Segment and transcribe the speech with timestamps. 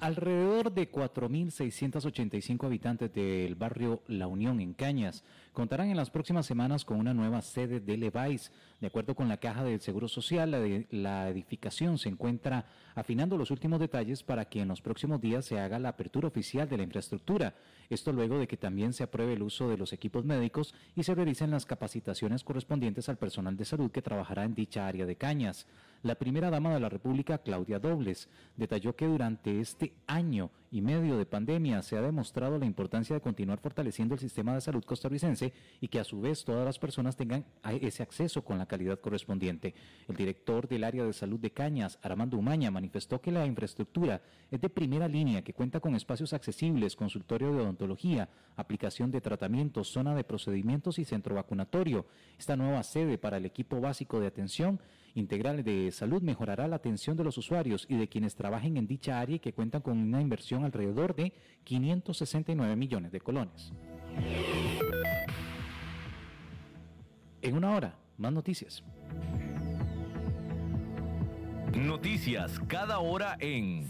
[0.00, 6.84] Alrededor de 4.685 habitantes del barrio La Unión en Cañas contarán en las próximas semanas
[6.84, 8.52] con una nueva sede de Levi's.
[8.80, 10.52] De acuerdo con la Caja del Seguro Social,
[10.90, 15.58] la, edificación se encuentra afinando los últimos detalles para que en los próximos días se
[15.58, 17.56] haga la apertura oficial de la infraestructura.
[17.90, 21.14] Esto luego de que también se apruebe el uso de los equipos médicos y se
[21.14, 25.66] realicen las capacitaciones correspondientes al personal de salud que trabajará en dicha área de Cañas.
[26.02, 31.16] La primera dama de la República, Claudia Dobles, detalló que durante este año y medio
[31.16, 35.52] de pandemia se ha demostrado la importancia de continuar fortaleciendo el sistema de salud costarricense
[35.80, 37.44] y que a su vez todas las personas tengan
[37.80, 39.74] ese acceso con la calidad correspondiente.
[40.08, 44.20] El director del área de salud de Cañas, Armando Umaña, manifestó que la infraestructura
[44.50, 49.88] es de primera línea, que cuenta con espacios accesibles, consultorio de odontología, aplicación de tratamientos,
[49.88, 52.06] zona de procedimientos y centro vacunatorio.
[52.38, 54.80] Esta nueva sede para el equipo básico de atención
[55.14, 59.20] integral de salud mejorará la atención de los usuarios y de quienes trabajen en dicha
[59.20, 61.32] área y que cuentan con una inversión alrededor de
[61.64, 63.72] 569 millones de colones.
[67.42, 68.82] En una hora, más noticias.
[71.74, 73.88] Noticias cada hora en...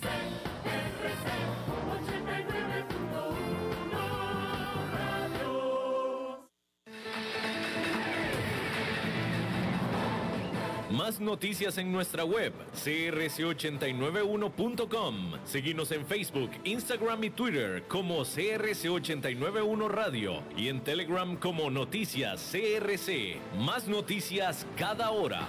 [10.91, 15.33] Más noticias en nuestra web, crc891.com.
[15.45, 23.37] Seguimos en Facebook, Instagram y Twitter como CRC891 Radio y en Telegram como Noticias CRC.
[23.59, 25.47] Más noticias cada hora.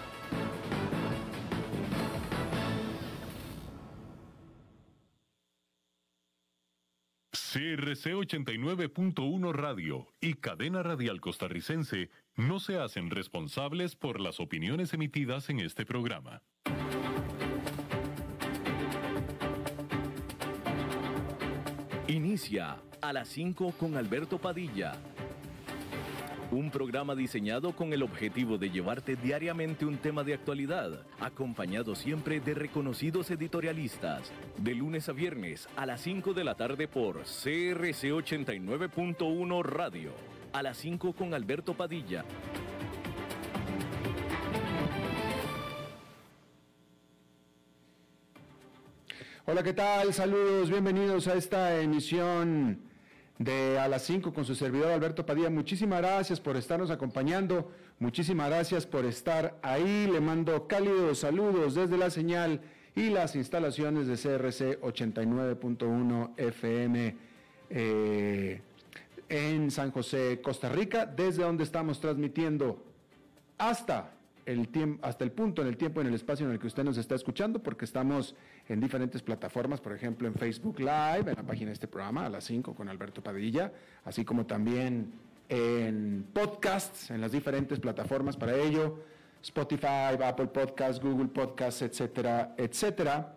[7.52, 15.50] CRC 89.1 Radio y Cadena Radial Costarricense no se hacen responsables por las opiniones emitidas
[15.50, 16.44] en este programa.
[22.08, 24.94] Inicia a las 5 con Alberto Padilla
[26.52, 32.40] un programa diseñado con el objetivo de llevarte diariamente un tema de actualidad, acompañado siempre
[32.40, 38.12] de reconocidos editorialistas, de lunes a viernes a las 5 de la tarde por CRC
[38.12, 40.12] 89.1 Radio,
[40.52, 42.26] a las 5 con Alberto Padilla.
[49.46, 50.14] Hola, ¿qué tal?
[50.14, 52.89] Saludos, bienvenidos a esta emisión
[53.40, 55.50] de a las 5 con su servidor Alberto Padilla.
[55.50, 60.08] Muchísimas gracias por estarnos acompañando, muchísimas gracias por estar ahí.
[60.12, 62.62] Le mando cálidos saludos desde la señal
[62.96, 67.16] y las instalaciones de CRC 89.1 FM
[69.30, 72.84] en San José, Costa Rica, desde donde estamos transmitiendo
[73.58, 74.12] hasta
[74.46, 74.68] el
[75.02, 77.16] hasta el punto en el tiempo en el espacio en el que usted nos está
[77.16, 78.36] escuchando, porque estamos
[78.70, 82.30] en diferentes plataformas, por ejemplo en Facebook Live, en la página de este programa a
[82.30, 83.74] las 5 con Alberto Padilla,
[84.06, 85.12] así como también
[85.50, 89.00] en podcasts, en las diferentes plataformas para ello,
[89.42, 93.36] Spotify, Apple Podcasts, Google Podcasts, etcétera, etcétera.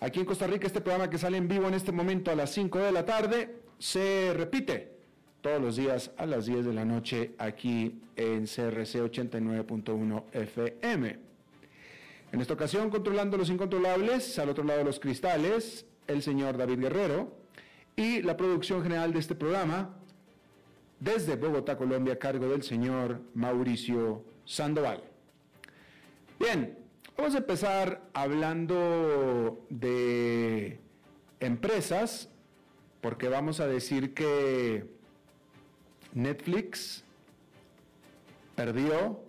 [0.00, 2.50] Aquí en Costa Rica este programa que sale en vivo en este momento a las
[2.50, 4.96] 5 de la tarde se repite
[5.42, 11.25] todos los días a las 10 de la noche aquí en CRC 89.1 FM.
[12.32, 16.80] En esta ocasión, controlando los incontrolables, al otro lado de los cristales, el señor David
[16.80, 17.32] Guerrero
[17.94, 19.96] y la producción general de este programa,
[21.00, 25.02] desde Bogotá, Colombia, a cargo del señor Mauricio Sandoval.
[26.38, 26.78] Bien,
[27.16, 30.80] vamos a empezar hablando de
[31.40, 32.28] empresas,
[33.00, 34.86] porque vamos a decir que
[36.12, 37.04] Netflix
[38.54, 39.20] perdió,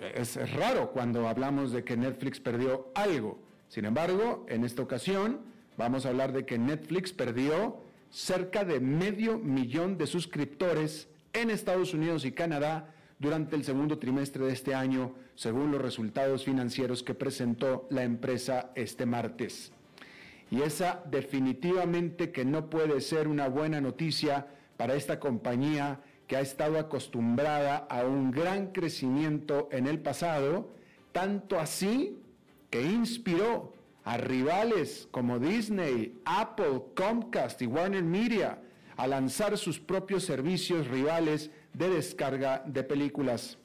[0.00, 3.38] es, raro cuando hablamos de que Netflix perdió algo.
[3.68, 5.40] Sin embargo, en esta ocasión
[5.76, 11.94] vamos a hablar de que Netflix perdió cerca de medio millón de suscriptores en Estados
[11.94, 17.14] Unidos y Canadá durante el segundo trimestre de este año, según los resultados financieros que
[17.14, 19.72] presentó la empresa este martes.
[20.50, 26.00] Y esa definitivamente que no puede ser una buena noticia para esta compañía
[26.30, 30.68] que ha estado acostumbrada a un gran crecimiento en el pasado,
[31.10, 32.20] tanto así
[32.70, 33.72] que inspiró
[34.04, 38.62] a rivales como Disney, Apple, Comcast y Warner Media
[38.96, 43.58] a lanzar sus propios servicios rivales de descarga de películas.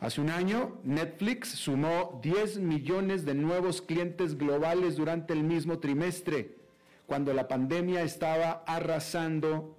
[0.00, 6.56] Hace un año, Netflix sumó 10 millones de nuevos clientes globales durante el mismo trimestre,
[7.04, 9.77] cuando la pandemia estaba arrasando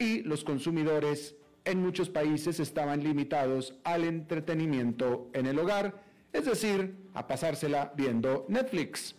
[0.00, 6.02] y los consumidores en muchos países estaban limitados al entretenimiento en el hogar,
[6.32, 9.14] es decir, a pasársela viendo Netflix.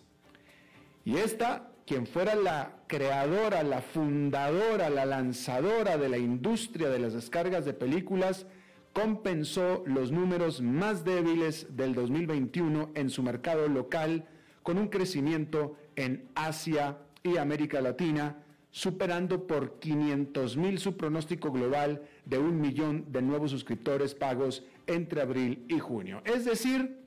[1.04, 7.12] Y esta, quien fuera la creadora, la fundadora, la lanzadora de la industria de las
[7.12, 8.46] descargas de películas,
[8.92, 14.26] compensó los números más débiles del 2021 en su mercado local
[14.62, 22.02] con un crecimiento en Asia y América Latina, superando por 500 mil su pronóstico global
[22.24, 26.22] de un millón de nuevos suscriptores pagos entre abril y junio.
[26.24, 26.98] Es decir,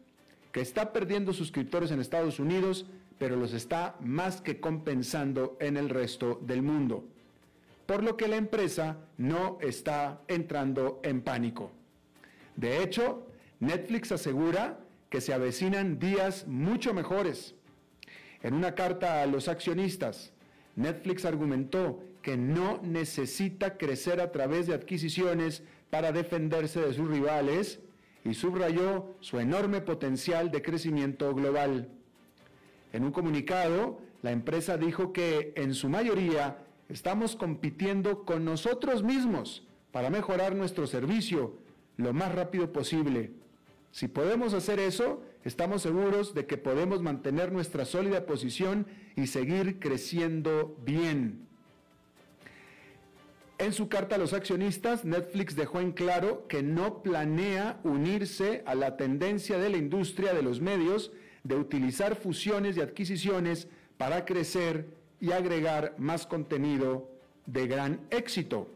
[0.51, 2.85] que está perdiendo suscriptores en Estados Unidos,
[3.17, 7.03] pero los está más que compensando en el resto del mundo.
[7.87, 11.71] Por lo que la empresa no está entrando en pánico.
[12.55, 13.27] De hecho,
[13.59, 14.79] Netflix asegura
[15.09, 17.55] que se avecinan días mucho mejores.
[18.43, 20.31] En una carta a los accionistas,
[20.75, 27.79] Netflix argumentó que no necesita crecer a través de adquisiciones para defenderse de sus rivales
[28.23, 31.89] y subrayó su enorme potencial de crecimiento global.
[32.91, 36.57] En un comunicado, la empresa dijo que en su mayoría
[36.89, 41.57] estamos compitiendo con nosotros mismos para mejorar nuestro servicio
[41.97, 43.31] lo más rápido posible.
[43.91, 49.79] Si podemos hacer eso, estamos seguros de que podemos mantener nuestra sólida posición y seguir
[49.79, 51.45] creciendo bien.
[53.57, 58.75] En su carta a los accionistas, Netflix dejó en claro que no planea unirse a
[58.75, 61.13] la tendencia de la industria de los medios
[61.43, 64.87] de utilizar fusiones y adquisiciones para crecer
[65.21, 67.09] y agregar más contenido
[67.45, 68.67] de gran éxito.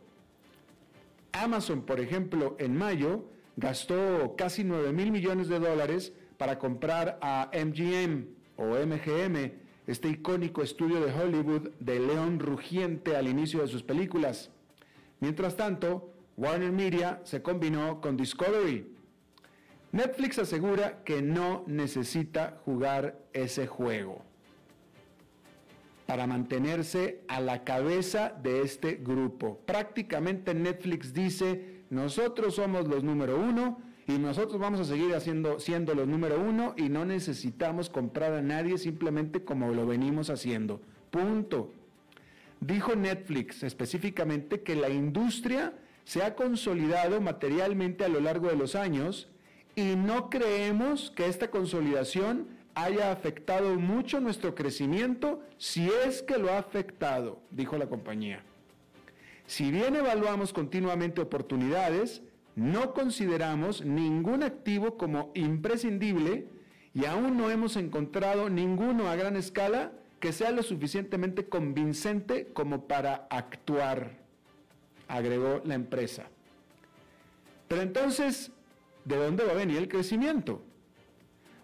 [1.34, 3.26] Amazon, por ejemplo, en mayo
[3.58, 9.52] gastó casi 9 mil millones de dólares para comprar a MGM o MGM,
[9.90, 14.52] este icónico estudio de Hollywood de León Rugiente al inicio de sus películas.
[15.20, 18.96] Mientras tanto, Warner Media se combinó con Discovery.
[19.92, 24.24] Netflix asegura que no necesita jugar ese juego
[26.06, 29.60] para mantenerse a la cabeza de este grupo.
[29.66, 35.94] Prácticamente Netflix dice, nosotros somos los número uno y nosotros vamos a seguir haciendo, siendo
[35.94, 40.82] los número uno y no necesitamos comprar a nadie simplemente como lo venimos haciendo.
[41.12, 41.72] Punto.
[42.60, 45.74] Dijo Netflix específicamente que la industria
[46.06, 49.30] se ha consolidado materialmente a lo largo de los años
[49.76, 56.52] y no creemos que esta consolidación haya afectado mucho nuestro crecimiento, si es que lo
[56.52, 58.44] ha afectado, dijo la compañía.
[59.46, 62.24] Si bien evaluamos continuamente oportunidades,
[62.60, 66.48] no consideramos ningún activo como imprescindible
[66.94, 72.88] y aún no hemos encontrado ninguno a gran escala que sea lo suficientemente convincente como
[72.88, 74.18] para actuar,
[75.08, 76.28] agregó la empresa.
[77.68, 78.52] Pero entonces,
[79.06, 80.62] ¿de dónde va a venir el crecimiento?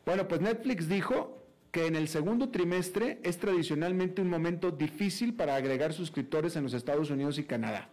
[0.05, 5.55] Bueno, pues Netflix dijo que en el segundo trimestre es tradicionalmente un momento difícil para
[5.55, 7.89] agregar suscriptores en los Estados Unidos y Canadá.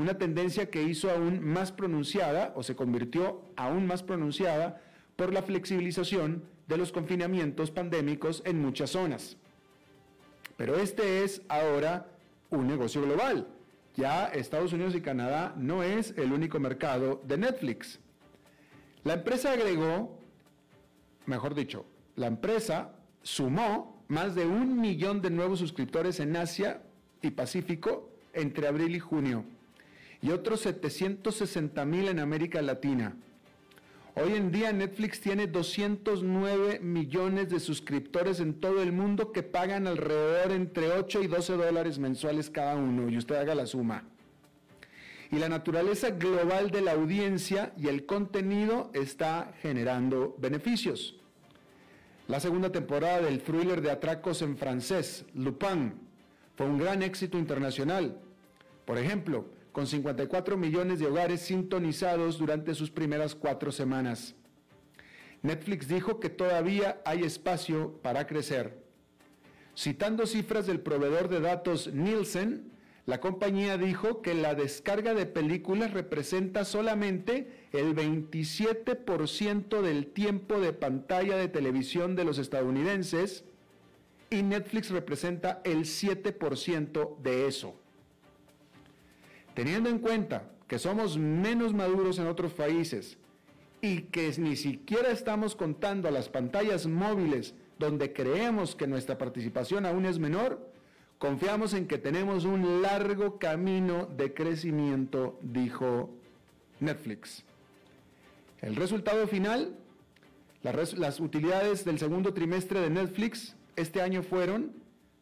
[0.00, 4.80] Una tendencia que hizo aún más pronunciada o se convirtió aún más pronunciada
[5.14, 9.36] por la flexibilización de los confinamientos pandémicos en muchas zonas.
[10.56, 12.06] Pero este es ahora
[12.48, 13.46] un negocio global.
[13.94, 18.00] Ya Estados Unidos y Canadá no es el único mercado de Netflix.
[19.04, 20.18] La empresa agregó
[21.26, 21.84] mejor dicho,
[22.16, 26.80] la empresa sumó más de un millón de nuevos suscriptores en Asia
[27.20, 29.44] y Pacífico entre abril y junio
[30.22, 33.16] y otros 760 mil en América Latina.
[34.14, 39.86] Hoy en día Netflix tiene 209 millones de suscriptores en todo el mundo que pagan
[39.86, 44.04] alrededor entre 8 y 12 dólares mensuales cada uno, y usted haga la suma
[45.30, 51.16] y la naturaleza global de la audiencia y el contenido está generando beneficios.
[52.26, 55.94] La segunda temporada del thriller de atracos en francés, Lupin,
[56.56, 58.20] fue un gran éxito internacional.
[58.84, 64.34] Por ejemplo, con 54 millones de hogares sintonizados durante sus primeras cuatro semanas.
[65.42, 68.82] Netflix dijo que todavía hay espacio para crecer.
[69.76, 72.70] Citando cifras del proveedor de datos Nielsen,
[73.06, 80.72] la compañía dijo que la descarga de películas representa solamente el 27% del tiempo de
[80.72, 83.44] pantalla de televisión de los estadounidenses
[84.28, 87.74] y Netflix representa el 7% de eso.
[89.60, 93.18] Teniendo en cuenta que somos menos maduros en otros países
[93.82, 99.84] y que ni siquiera estamos contando a las pantallas móviles donde creemos que nuestra participación
[99.84, 100.70] aún es menor,
[101.18, 106.08] Confiamos en que tenemos un largo camino de crecimiento, dijo
[106.80, 107.44] Netflix.
[108.62, 109.76] El resultado final,
[110.62, 114.72] las, utilidades del segundo trimestre de Netflix este año fueron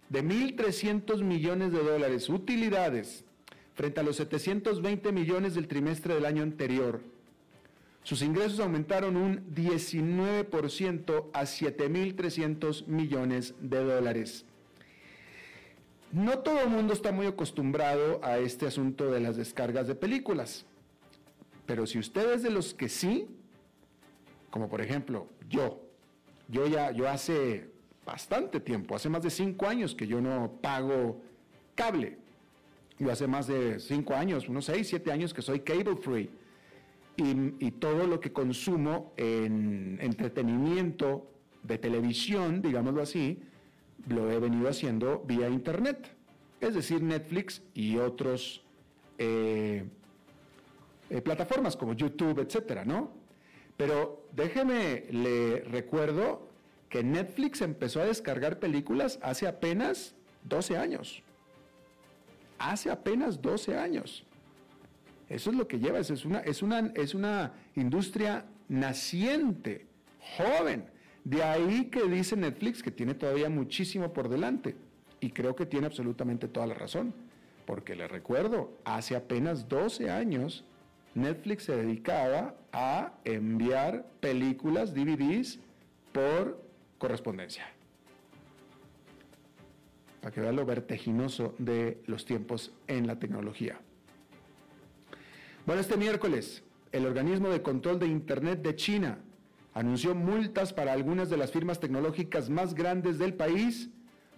[0.08, 3.24] de 1.300 millones de dólares, utilidades,
[3.78, 7.00] frente a los 720 millones del trimestre del año anterior.
[8.02, 14.44] Sus ingresos aumentaron un 19% a 7.300 millones de dólares.
[16.10, 20.66] No todo el mundo está muy acostumbrado a este asunto de las descargas de películas,
[21.64, 23.28] pero si usted es de los que sí,
[24.50, 25.80] como por ejemplo yo,
[26.48, 27.70] yo ya, yo hace
[28.04, 31.22] bastante tiempo, hace más de cinco años que yo no pago
[31.76, 32.26] cable.
[32.98, 36.30] Yo hace más de cinco años, unos seis, siete años que soy cable free.
[37.16, 41.28] Y, todo lo que consumo en entretenimiento
[41.64, 43.40] de televisión, digámoslo así,
[44.08, 46.14] lo he venido haciendo vía internet.
[46.60, 48.62] Es decir, Netflix y otros
[49.18, 49.84] eh,
[51.10, 53.10] eh, plataformas como YouTube, etcétera, ¿no?
[53.76, 56.48] Pero déjeme, le recuerdo
[56.88, 60.14] que Netflix empezó a descargar películas hace apenas
[60.44, 61.22] 12 años.
[62.58, 64.24] Hace apenas 12 años.
[65.28, 69.86] Eso es lo que lleva, es una, es una, es una industria naciente,
[70.36, 70.86] joven.
[71.24, 74.76] De ahí que dice Netflix que tiene todavía muchísimo por delante.
[75.20, 77.12] Y creo que tiene absolutamente toda la razón.
[77.66, 80.64] Porque le recuerdo, hace apenas 12 años
[81.14, 85.58] Netflix se dedicaba a enviar películas, DVDs,
[86.12, 86.62] por
[86.96, 87.66] correspondencia.
[90.28, 93.80] Para que vean lo vertiginoso de los tiempos en la tecnología.
[95.64, 99.20] Bueno, este miércoles, el organismo de control de Internet de China
[99.72, 103.88] anunció multas para algunas de las firmas tecnológicas más grandes del país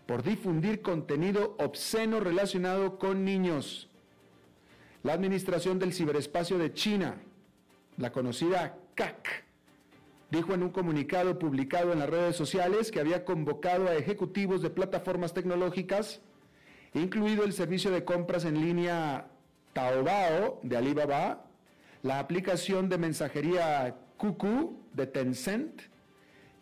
[0.07, 3.89] por difundir contenido obsceno relacionado con niños.
[5.03, 7.17] La Administración del Ciberespacio de China,
[7.97, 9.45] la conocida CAC,
[10.31, 14.71] dijo en un comunicado publicado en las redes sociales que había convocado a ejecutivos de
[14.71, 16.21] plataformas tecnológicas,
[16.95, 19.29] incluido el servicio de compras en línea
[19.73, 21.45] Taobao de Alibaba,
[22.03, 25.83] la aplicación de mensajería Kuku de Tencent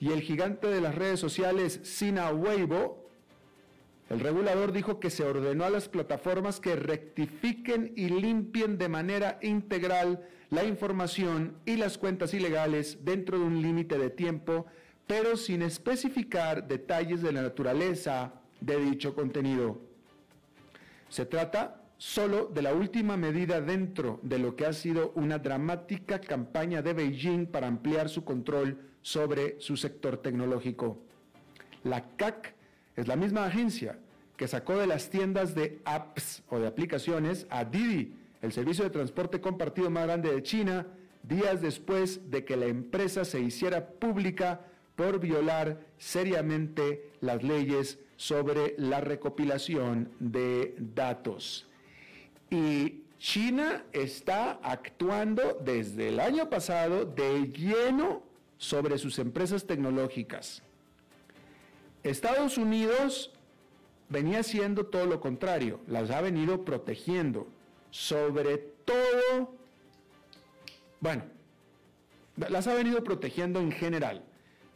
[0.00, 3.08] y el gigante de las redes sociales Sina Weibo.
[4.08, 9.38] El regulador dijo que se ordenó a las plataformas que rectifiquen y limpien de manera
[9.42, 14.66] integral la información y las cuentas ilegales dentro de un límite de tiempo,
[15.06, 19.80] pero sin especificar detalles de la naturaleza de dicho contenido.
[21.08, 26.20] Se trata solo de la última medida dentro de lo que ha sido una dramática
[26.20, 31.02] campaña de Beijing para ampliar su control sobre su sector tecnológico.
[31.84, 32.54] La CAC
[32.96, 33.98] es la misma agencia
[34.36, 38.90] que sacó de las tiendas de apps o de aplicaciones a Didi, el servicio de
[38.90, 40.86] transporte compartido más grande de China,
[41.22, 44.60] días después de que la empresa se hiciera pública
[44.96, 51.66] por violar seriamente las leyes sobre la recopilación de datos.
[52.50, 58.22] Y China está actuando desde el año pasado de lleno
[58.56, 60.62] sobre sus empresas tecnológicas.
[62.02, 63.32] Estados Unidos
[64.08, 67.48] venía haciendo todo lo contrario, las ha venido protegiendo,
[67.90, 69.54] sobre todo,
[71.00, 71.24] bueno,
[72.36, 74.24] las ha venido protegiendo en general,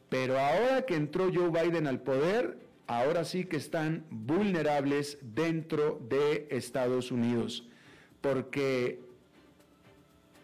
[0.08, 6.48] pero ahora que entró Joe Biden al poder, ahora sí que están vulnerables dentro de
[6.50, 7.68] Estados Unidos,
[8.20, 9.00] porque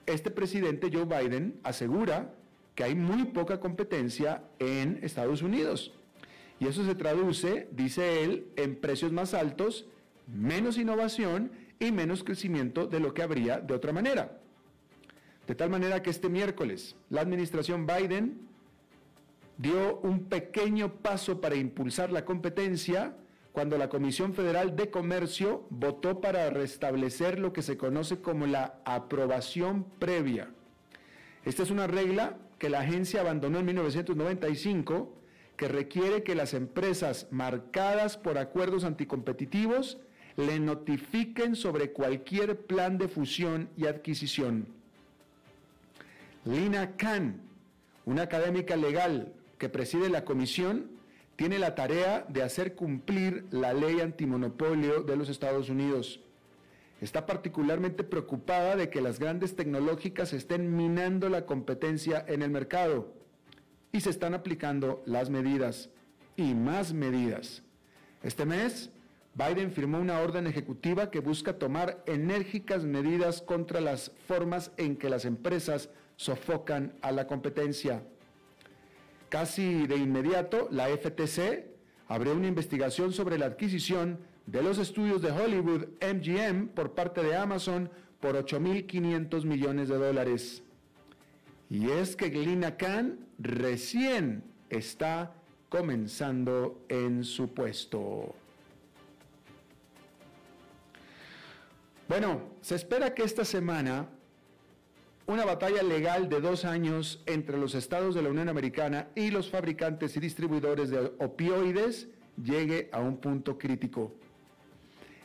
[0.07, 2.35] este presidente Joe Biden asegura
[2.75, 5.93] que hay muy poca competencia en Estados Unidos.
[6.61, 9.87] Y eso se traduce, dice él, en precios más altos,
[10.27, 14.39] menos innovación y menos crecimiento de lo que habría de otra manera.
[15.47, 18.49] De tal manera que este miércoles la administración Biden
[19.57, 23.17] dio un pequeño paso para impulsar la competencia
[23.53, 28.81] cuando la Comisión Federal de Comercio votó para restablecer lo que se conoce como la
[28.85, 30.51] aprobación previa.
[31.45, 35.15] Esta es una regla que la agencia abandonó en 1995
[35.57, 39.99] que requiere que las empresas marcadas por acuerdos anticompetitivos
[40.39, 44.69] le notifiquen sobre cualquier plan de fusión y adquisición.
[46.45, 47.41] Lina Khan,
[48.07, 50.93] una académica legal que preside la comisión,
[51.35, 56.21] tiene la tarea de hacer cumplir la ley antimonopolio de los Estados Unidos.
[57.01, 63.13] Está particularmente preocupada de que las grandes tecnológicas estén minando la competencia en el mercado
[63.91, 65.91] y se están aplicando las medidas
[66.37, 67.65] y más medidas.
[68.23, 68.93] Este mes,
[69.39, 75.09] Biden firmó una orden ejecutiva que busca tomar enérgicas medidas contra las formas en que
[75.09, 78.03] las empresas sofocan a la competencia.
[79.29, 81.67] Casi de inmediato, la FTC
[82.09, 87.37] abrió una investigación sobre la adquisición de los estudios de Hollywood MGM por parte de
[87.37, 90.65] Amazon por 8.500 millones de dólares.
[91.71, 95.33] Y es que Glina Khan recién está
[95.69, 98.35] comenzando en su puesto.
[102.09, 104.09] Bueno, se espera que esta semana
[105.27, 109.51] una batalla legal de dos años entre los estados de la Unión Americana y los
[109.51, 112.09] fabricantes y distribuidores de opioides
[112.43, 114.15] llegue a un punto crítico.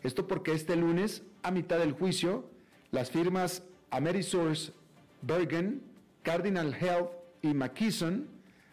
[0.03, 2.49] Esto porque este lunes, a mitad del juicio,
[2.91, 4.73] las firmas Amerisource,
[5.21, 5.83] Bergen,
[6.21, 7.11] Cardinal Health
[7.41, 8.27] y McKesson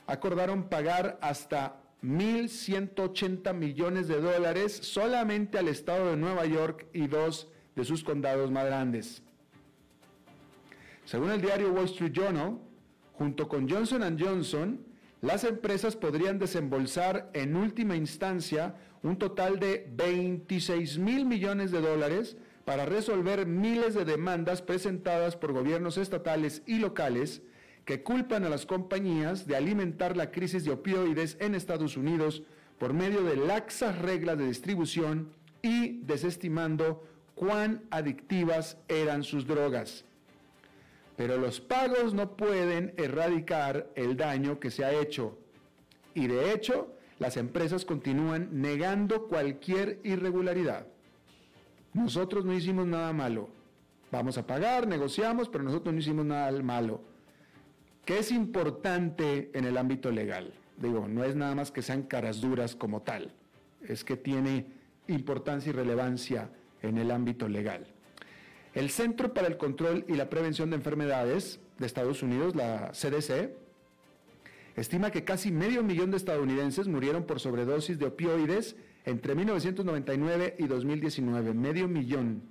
[0.09, 7.47] acordaron pagar hasta 1.180 millones de dólares solamente al estado de Nueva York y dos
[7.81, 9.23] de sus condados más grandes.
[11.07, 12.59] Según el diario Wall Street Journal,
[13.15, 14.85] junto con Johnson Johnson,
[15.23, 22.37] las empresas podrían desembolsar en última instancia un total de 26 mil millones de dólares
[22.67, 27.43] para resolver miles de demandas presentadas por gobiernos estatales y locales
[27.87, 32.43] que culpan a las compañías de alimentar la crisis de opioides en Estados Unidos
[32.79, 35.31] por medio de laxas reglas de distribución
[35.63, 37.03] y desestimando
[37.41, 40.05] cuán adictivas eran sus drogas.
[41.17, 45.39] Pero los pagos no pueden erradicar el daño que se ha hecho.
[46.13, 50.87] Y de hecho, las empresas continúan negando cualquier irregularidad.
[51.95, 53.49] Nosotros no hicimos nada malo.
[54.13, 57.01] Vamos a pagar, negociamos, pero nosotros no hicimos nada malo.
[58.05, 60.53] ¿Qué es importante en el ámbito legal?
[60.77, 63.33] Digo, no es nada más que sean caras duras como tal,
[63.81, 64.67] es que tiene
[65.07, 66.51] importancia y relevancia
[66.83, 67.87] en el ámbito legal.
[68.75, 73.51] El Centro para el Control y la Prevención de Enfermedades de Estados Unidos, la CDC,
[74.77, 80.67] estima que casi medio millón de estadounidenses murieron por sobredosis de opioides entre 1999 y
[80.67, 82.43] 2019, medio millón.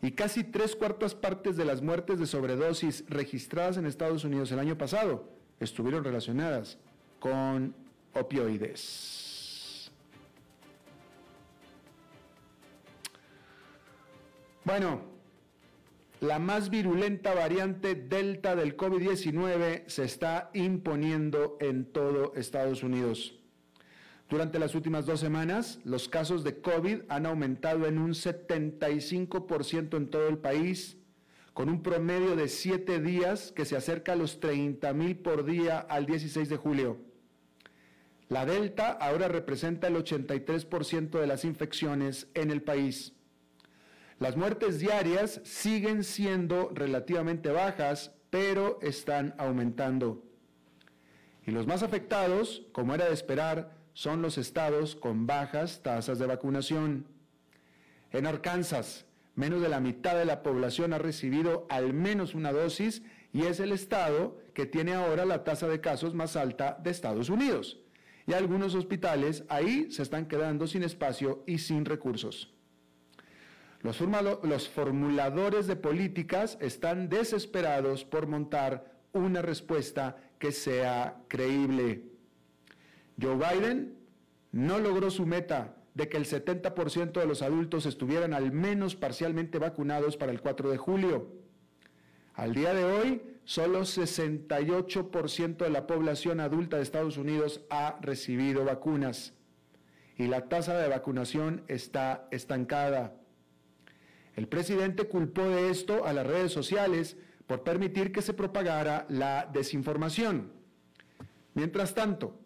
[0.00, 4.60] Y casi tres cuartas partes de las muertes de sobredosis registradas en Estados Unidos el
[4.60, 5.28] año pasado
[5.60, 6.78] estuvieron relacionadas
[7.18, 7.74] con
[8.14, 9.27] opioides.
[14.68, 15.00] Bueno,
[16.20, 23.34] la más virulenta variante Delta del COVID-19 se está imponiendo en todo Estados Unidos.
[24.28, 30.10] Durante las últimas dos semanas, los casos de COVID han aumentado en un 75% en
[30.10, 30.98] todo el país,
[31.54, 35.78] con un promedio de siete días que se acerca a los 30 mil por día
[35.78, 36.98] al 16 de julio.
[38.28, 43.14] La Delta ahora representa el 83% de las infecciones en el país.
[44.18, 50.24] Las muertes diarias siguen siendo relativamente bajas, pero están aumentando.
[51.46, 56.26] Y los más afectados, como era de esperar, son los estados con bajas tasas de
[56.26, 57.06] vacunación.
[58.10, 63.02] En Arkansas, menos de la mitad de la población ha recibido al menos una dosis
[63.32, 67.30] y es el estado que tiene ahora la tasa de casos más alta de Estados
[67.30, 67.78] Unidos.
[68.26, 72.52] Y algunos hospitales ahí se están quedando sin espacio y sin recursos.
[73.82, 82.02] Los, formuladores de políticas están desesperados por montar una respuesta que sea creíble.
[83.20, 83.96] Joe Biden
[84.52, 89.58] no logró su meta de que el 70% de los adultos estuvieran al menos parcialmente
[89.58, 91.32] vacunados para el 4 de julio.
[92.34, 98.64] Al día de hoy, solo 68% de la población adulta de Estados Unidos ha recibido
[98.64, 99.34] vacunas
[100.16, 103.14] y la tasa de vacunación está estancada.
[104.38, 107.16] El presidente culpó de esto a las redes sociales
[107.48, 110.52] por permitir que se propagara la desinformación.
[111.54, 112.38] Mientras tanto,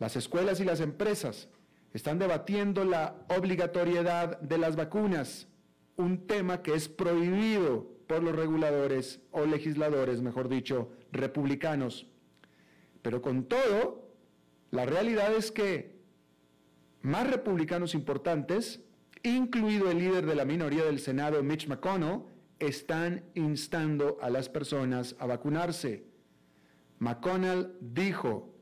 [0.00, 1.48] las escuelas y las empresas
[1.94, 5.46] están debatiendo la obligatoriedad de las vacunas,
[5.94, 12.08] un tema que es prohibido por los reguladores o legisladores, mejor dicho, republicanos.
[13.00, 14.10] Pero con todo,
[14.72, 16.00] la realidad es que
[17.00, 18.80] más republicanos importantes,
[19.22, 22.22] incluido el líder de la minoría del Senado, Mitch McConnell,
[22.58, 26.04] están instando a las personas a vacunarse.
[26.98, 28.54] McConnell dijo,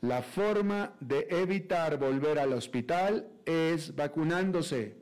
[0.00, 4.96] la forma de evitar volver al hospital es vacunándose.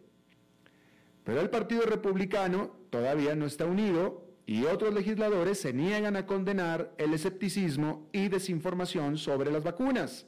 [1.24, 6.94] Pero el Partido Republicano todavía no está unido y otros legisladores se niegan a condenar
[6.98, 10.26] el escepticismo y desinformación sobre las vacunas.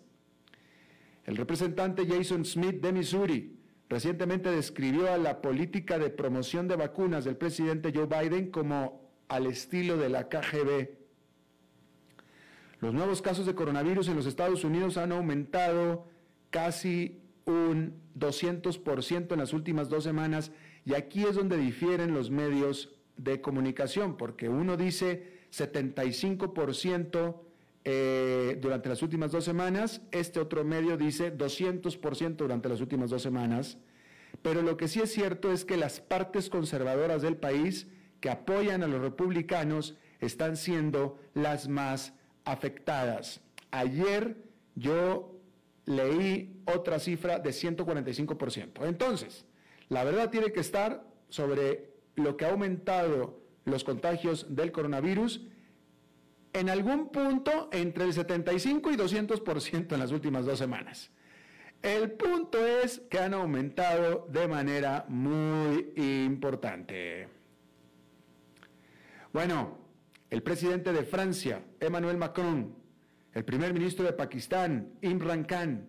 [1.25, 3.54] El representante Jason Smith de Missouri
[3.89, 9.47] recientemente describió a la política de promoción de vacunas del presidente Joe Biden como al
[9.47, 11.05] estilo de la KGB
[12.85, 16.07] los nuevos casos de coronavirus en los Estados Unidos han aumentado
[16.51, 20.53] casi un 200% en las últimas dos semanas
[20.85, 27.37] y aquí es donde difieren los medios de comunicación, porque uno dice 75%
[27.85, 33.23] eh, durante las últimas dos semanas, este otro medio dice 200% durante las últimas dos
[33.23, 33.77] semanas,
[34.43, 37.87] pero lo que sí es cierto es que las partes conservadoras del país
[38.21, 43.43] que apoyan a los republicanos están siendo las más afectadas.
[43.71, 44.37] Ayer
[44.75, 45.39] yo
[45.85, 48.87] leí otra cifra de 145%.
[48.87, 49.45] Entonces,
[49.89, 55.47] la verdad tiene que estar sobre lo que ha aumentado los contagios del coronavirus
[56.55, 61.11] en algún punto entre el 75 y 200% en las últimas dos semanas.
[61.83, 67.29] El punto es que han aumentado de manera muy importante.
[69.33, 69.77] Bueno,
[70.31, 72.75] el presidente de Francia, Emmanuel Macron,
[73.33, 75.89] el primer ministro de Pakistán, Imran Khan,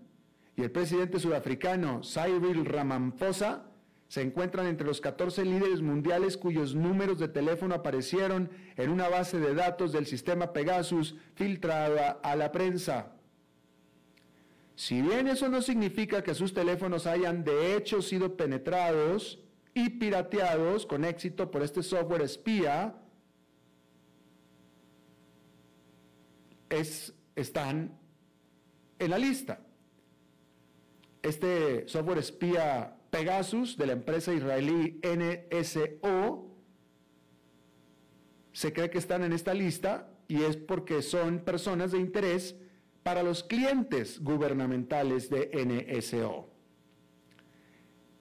[0.58, 3.70] y el presidente sudafricano, Cyril Ramaphosa,
[4.08, 9.40] se encuentran entre los 14 líderes mundiales cuyos números de teléfono aparecieron en una base
[9.40, 13.14] de datos del sistema Pegasus filtrada a la prensa.
[14.76, 19.40] Si bien eso no significa que sus teléfonos hayan de hecho sido penetrados
[19.74, 22.96] y pirateados con éxito por este software espía,
[27.36, 27.98] están
[29.00, 29.62] en la lista.
[31.22, 36.50] Este software espía Pegasus de la empresa israelí NSO
[38.52, 42.58] se cree que están en esta lista y es porque son personas de interés
[43.04, 46.50] para los clientes gubernamentales de NSO.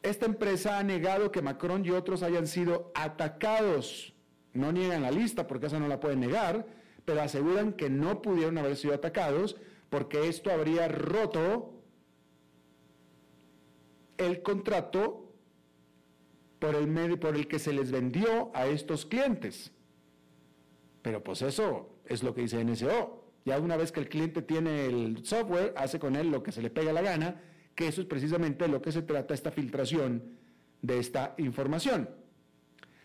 [0.05, 4.15] Esta empresa ha negado que Macron y otros hayan sido atacados.
[4.53, 6.69] No niegan la lista porque esa no la pueden negar,
[7.05, 9.57] pero aseguran que no pudieron haber sido atacados
[9.91, 11.74] porque esto habría roto
[14.19, 15.25] el contrato
[17.19, 19.71] por el que se les vendió a estos clientes.
[21.03, 23.23] Pero pues eso es lo que dice NSO.
[23.45, 26.63] Ya una vez que el cliente tiene el software, hace con él lo que se
[26.63, 27.43] le pega la gana,
[27.75, 30.39] que eso es precisamente lo que se trata esta filtración
[30.81, 32.09] de esta información.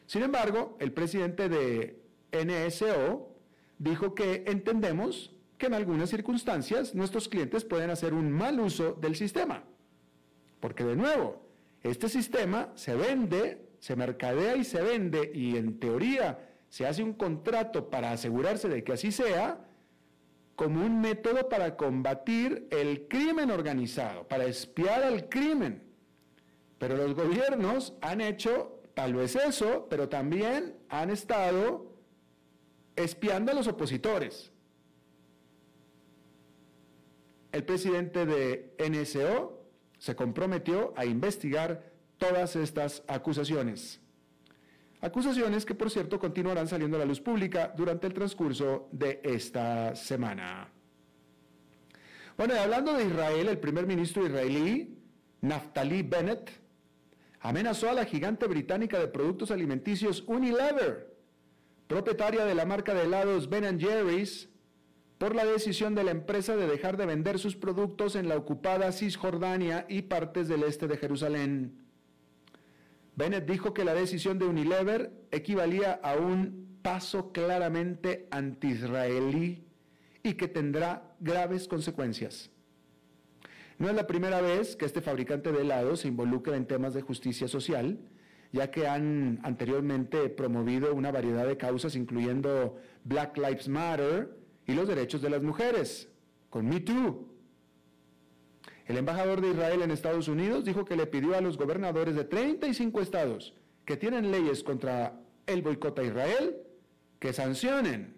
[0.05, 3.35] Sin embargo, el presidente de NSO
[3.77, 9.17] dijo que entendemos que en algunas circunstancias nuestros clientes pueden hacer un mal uso del
[9.17, 9.65] sistema.
[10.59, 11.41] Porque de nuevo,
[11.83, 17.13] este sistema se vende, se mercadea y se vende y en teoría se hace un
[17.13, 19.65] contrato para asegurarse de que así sea
[20.55, 25.81] como un método para combatir el crimen organizado, para espiar al crimen.
[26.77, 31.93] Pero los gobiernos han hecho tal vez eso, pero también han estado
[32.97, 34.51] espiando a los opositores.
[37.53, 39.58] El presidente de NSO
[39.99, 43.99] se comprometió a investigar todas estas acusaciones.
[45.01, 49.95] Acusaciones que, por cierto, continuarán saliendo a la luz pública durante el transcurso de esta
[49.95, 50.69] semana.
[52.35, 54.97] Bueno, hablando de Israel, el primer ministro israelí,
[55.41, 56.49] Naftali Bennett,
[57.41, 61.15] amenazó a la gigante británica de productos alimenticios Unilever,
[61.87, 64.49] propietaria de la marca de helados Ben Jerry's,
[65.19, 68.93] por la decisión de la empresa de dejar de vender sus productos en la ocupada
[68.93, 71.85] Cisjordania y partes del este de Jerusalén.
[73.15, 79.65] Bennett dijo que la decisión de Unilever equivalía a un paso claramente anti-israelí
[80.23, 82.49] y que tendrá graves consecuencias.
[83.77, 87.01] No es la primera vez que este fabricante de helados se involucra en temas de
[87.01, 87.99] justicia social,
[88.53, 94.38] ya que han anteriormente promovido una variedad de causas, incluyendo Black Lives Matter,
[94.69, 96.09] y los derechos de las mujeres,
[96.51, 97.27] con Me Too.
[98.85, 102.23] El embajador de Israel en Estados Unidos dijo que le pidió a los gobernadores de
[102.23, 106.57] 35 estados que tienen leyes contra el boicot a Israel
[107.17, 108.15] que sancionen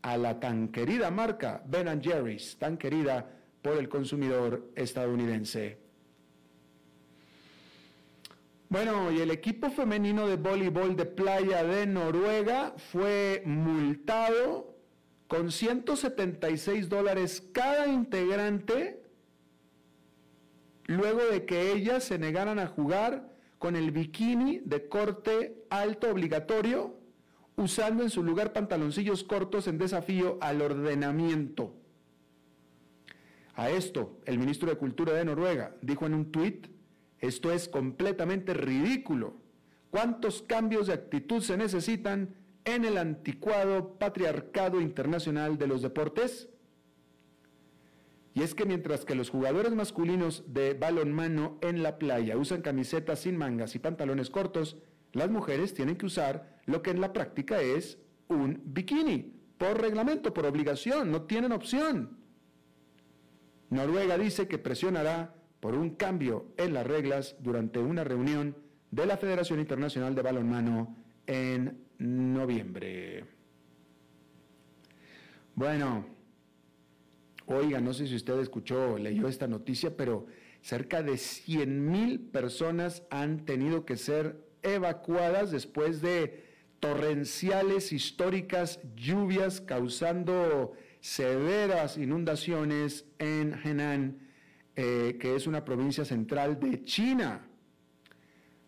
[0.00, 5.78] a la tan querida marca Ben Jerry's, tan querida por el consumidor estadounidense.
[8.70, 14.69] Bueno, y el equipo femenino de voleibol de playa de Noruega fue multado
[15.30, 19.00] con 176 dólares cada integrante,
[20.86, 26.98] luego de que ellas se negaran a jugar con el bikini de corte alto obligatorio,
[27.54, 31.76] usando en su lugar pantaloncillos cortos en desafío al ordenamiento.
[33.54, 36.66] A esto, el ministro de Cultura de Noruega dijo en un tuit,
[37.20, 39.36] esto es completamente ridículo.
[39.90, 46.48] ¿Cuántos cambios de actitud se necesitan en el anticuado patriarcado internacional de los deportes?
[48.34, 53.20] Y es que mientras que los jugadores masculinos de balonmano en la playa usan camisetas
[53.20, 54.76] sin mangas y pantalones cortos,
[55.12, 60.32] las mujeres tienen que usar lo que en la práctica es un bikini, por reglamento,
[60.32, 62.18] por obligación, no tienen opción.
[63.68, 68.56] Noruega dice que presionará por un cambio en las reglas durante una reunión
[68.90, 70.96] de la Federación Internacional de Balonmano
[71.26, 73.24] en noviembre.
[75.54, 76.06] Bueno,
[77.46, 80.26] oiga, no sé si usted escuchó leyó esta noticia, pero
[80.62, 86.44] cerca de 100 mil personas han tenido que ser evacuadas después de
[86.80, 94.18] torrenciales históricas lluvias causando severas inundaciones en Henan,
[94.76, 97.46] eh, que es una provincia central de China.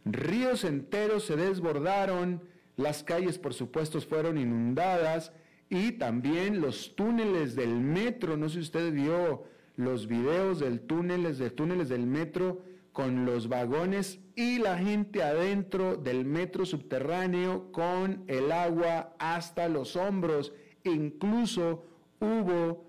[0.05, 2.43] Ríos enteros se desbordaron,
[2.77, 5.33] las calles por supuesto fueron inundadas
[5.69, 9.45] y también los túneles del metro, no sé si usted vio
[9.77, 15.97] los videos del túneles, de túneles del metro con los vagones y la gente adentro
[15.97, 20.53] del metro subterráneo con el agua hasta los hombros.
[20.85, 21.87] Incluso
[22.21, 22.85] hubo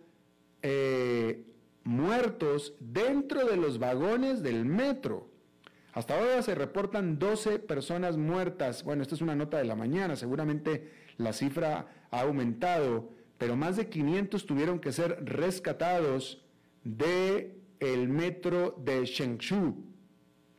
[0.62, 1.46] eh,
[1.84, 5.30] muertos dentro de los vagones del metro.
[5.94, 8.84] Hasta ahora se reportan 12 personas muertas.
[8.84, 13.78] Bueno, esta es una nota de la mañana, seguramente la cifra ha aumentado, pero más
[13.78, 16.44] de 500 tuvieron que ser rescatados
[16.84, 19.86] de el metro de Shengshu,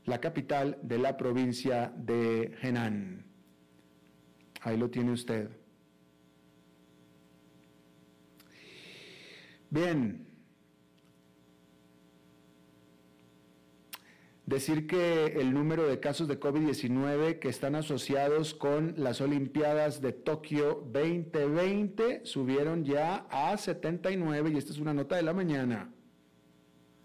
[0.04, 3.26] la capital de la provincia de Henan.
[4.60, 5.50] Ahí lo tiene usted.
[9.70, 10.23] Bien.
[14.46, 20.12] Decir que el número de casos de COVID-19 que están asociados con las Olimpiadas de
[20.12, 25.90] Tokio 2020 subieron ya a 79 y esta es una nota de la mañana.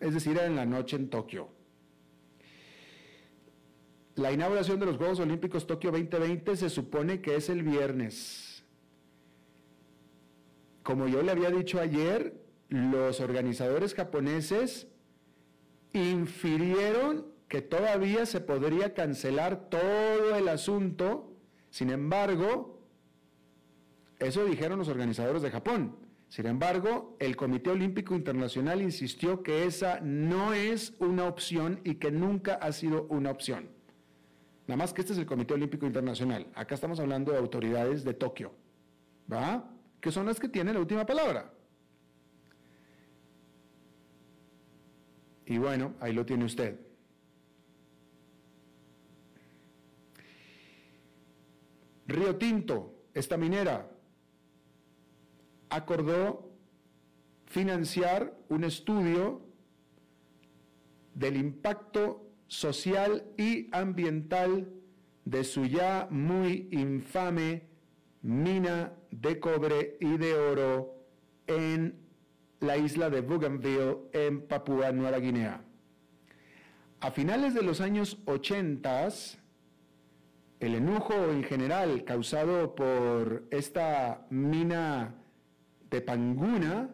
[0.02, 1.50] Es decir, en la noche en Tokio.
[4.16, 8.66] La inauguración de los Juegos Olímpicos Tokio 2020 se supone que es el viernes.
[10.84, 12.34] Como yo le había dicho ayer,
[12.68, 14.88] los organizadores japoneses
[15.94, 21.36] infirieron que todavía se podría cancelar todo el asunto.
[21.72, 22.80] Sin embargo,
[24.20, 25.98] eso dijeron los organizadores de Japón.
[26.30, 32.12] Sin embargo, el Comité Olímpico Internacional insistió que esa no es una opción y que
[32.12, 33.70] nunca ha sido una opción.
[34.68, 36.46] Nada más que este es el Comité Olímpico Internacional.
[36.54, 38.54] Acá estamos hablando de autoridades de Tokio,
[39.32, 39.72] ¿va?
[40.00, 41.52] Que son las que tienen la última palabra.
[45.48, 46.89] Y bueno, ahí lo tiene usted.
[52.10, 53.92] Río Tinto, esta minera,
[55.70, 56.52] acordó
[57.46, 59.42] financiar un estudio
[61.14, 64.72] del impacto social y ambiental
[65.26, 67.68] de su ya muy infame
[68.22, 70.96] mina de cobre y de oro
[71.48, 72.00] en
[72.60, 75.62] la isla de Bougainville en Papúa Nueva Guinea.
[77.02, 79.08] A finales de los años 80,
[80.60, 85.16] el enojo en general causado por esta mina
[85.90, 86.90] de Panguna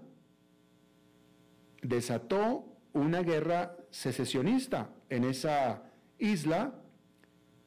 [1.81, 5.83] desató una guerra secesionista en esa
[6.19, 6.75] isla,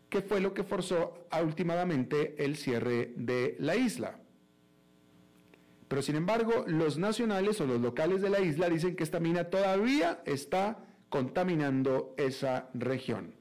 [0.09, 4.19] que fue lo que forzó últimamente el cierre de la isla.
[5.89, 9.45] Pero sin embargo, los nacionales o los locales de la isla dicen que esta mina
[9.45, 13.35] todavía está contaminando esa región.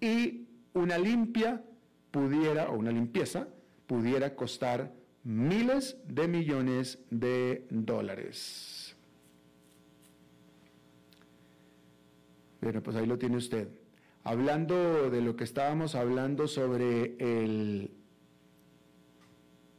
[0.00, 1.62] Y una limpia
[2.14, 3.48] pudiera, o una limpieza,
[3.88, 4.92] pudiera costar
[5.24, 8.94] miles de millones de dólares.
[12.60, 13.68] Bueno, pues ahí lo tiene usted.
[14.22, 17.90] Hablando de lo que estábamos hablando sobre el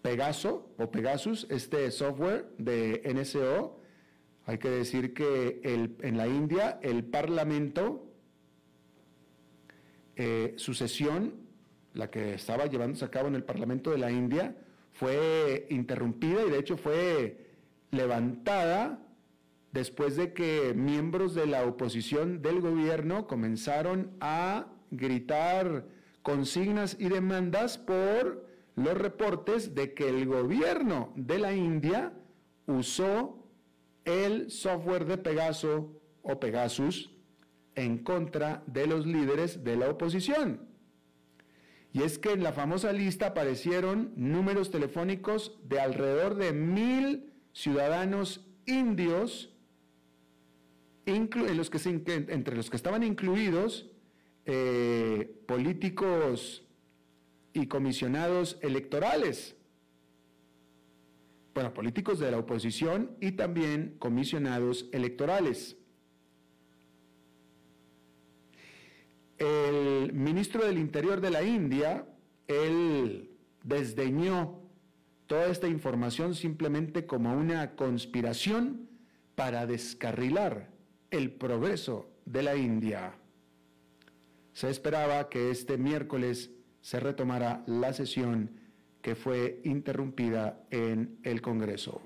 [0.02, 3.80] Pegaso o Pegasus, este software de NSO,
[4.46, 8.12] hay que decir que en la India el Parlamento,
[10.18, 11.45] eh, su sesión,
[11.96, 14.56] la que estaba llevándose a cabo en el Parlamento de la India,
[14.92, 17.48] fue interrumpida y de hecho fue
[17.92, 19.00] levantada
[19.72, 25.86] después de que miembros de la oposición del gobierno comenzaron a gritar
[26.22, 32.14] consignas y demandas por los reportes de que el gobierno de la India
[32.68, 33.46] usó
[34.06, 37.12] el software de Pegaso o Pegasus
[37.76, 40.75] en contra de los líderes de la oposición.
[41.96, 48.46] Y es que en la famosa lista aparecieron números telefónicos de alrededor de mil ciudadanos
[48.66, 49.54] indios
[51.06, 53.90] entre los que estaban incluidos
[54.46, 56.66] eh, políticos
[57.54, 59.56] y comisionados electorales.
[61.54, 65.78] Bueno, políticos de la oposición y también comisionados electorales.
[69.38, 72.08] El ministro del Interior de la India,
[72.48, 73.32] él
[73.64, 74.62] desdeñó
[75.28, 78.88] toda esta información simplemente como una conspiración
[79.36, 80.70] para descarrilar
[81.12, 83.16] el progreso de la India.
[84.54, 88.52] Se esperaba que este miércoles se retomara la sesión
[89.02, 92.02] que fue interrumpida en el Congreso.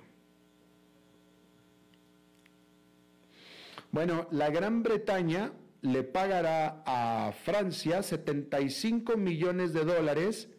[3.92, 10.50] Bueno, la Gran Bretaña le pagará a Francia 75 millones de dólares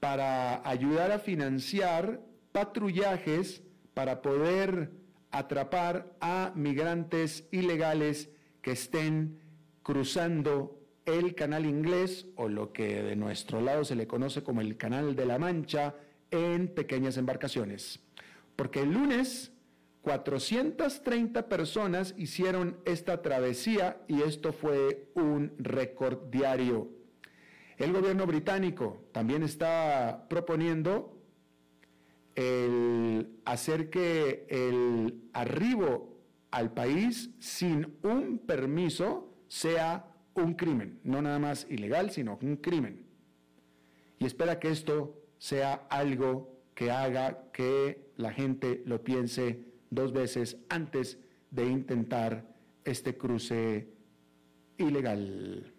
[0.00, 3.62] para ayudar a financiar patrullajes
[3.94, 4.90] para poder
[5.30, 9.40] atrapar a migrantes ilegales que estén
[9.82, 14.76] cruzando el canal inglés o lo que de nuestro lado se le conoce como el
[14.76, 15.94] canal de la Mancha
[16.30, 18.00] en pequeñas embarcaciones.
[18.56, 19.51] Porque el lunes
[20.02, 26.90] 430 personas hicieron esta travesía y esto fue un récord diario.
[27.78, 31.18] El gobierno británico también está proponiendo
[32.34, 41.38] el hacer que el arribo al país sin un permiso sea un crimen, no nada
[41.38, 43.06] más ilegal, sino un crimen.
[44.18, 50.56] Y espera que esto sea algo que haga que la gente lo piense dos veces
[50.70, 51.18] antes
[51.50, 52.46] de intentar
[52.82, 53.88] este cruce
[54.78, 55.72] ilegal.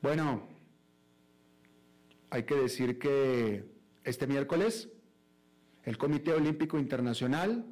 [0.00, 0.46] Bueno,
[2.30, 3.64] hay que decir que
[4.04, 4.88] este miércoles
[5.82, 7.66] el Comité Olímpico Internacional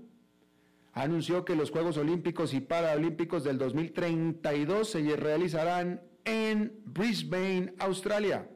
[0.92, 8.48] anunció que los Juegos Olímpicos y Paralímpicos del 2032 se realizarán en Brisbane, Australia.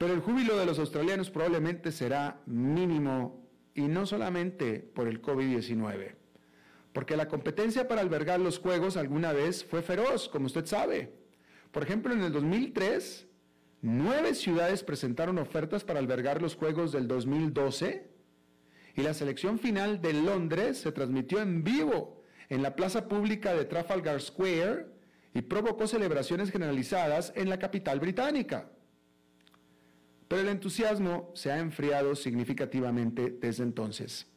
[0.00, 6.14] Pero el júbilo de los australianos probablemente será mínimo y no solamente por el COVID-19,
[6.94, 11.12] porque la competencia para albergar los Juegos alguna vez fue feroz, como usted sabe.
[11.70, 13.28] Por ejemplo, en el 2003,
[13.82, 18.10] nueve ciudades presentaron ofertas para albergar los Juegos del 2012
[18.96, 23.66] y la selección final de Londres se transmitió en vivo en la plaza pública de
[23.66, 24.86] Trafalgar Square
[25.34, 28.70] y provocó celebraciones generalizadas en la capital británica.
[30.30, 34.28] Pero el entusiasmo se ha enfriado significativamente desde entonces.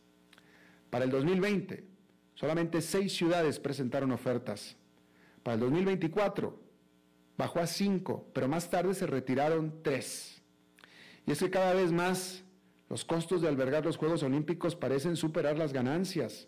[0.89, 1.83] Para el 2020,
[2.33, 4.75] solamente seis ciudades presentaron ofertas.
[5.43, 6.59] Para el 2024,
[7.37, 10.41] bajó a cinco, pero más tarde se retiraron tres.
[11.27, 12.43] Y es que cada vez más
[12.89, 16.47] los costos de albergar los Juegos Olímpicos parecen superar las ganancias.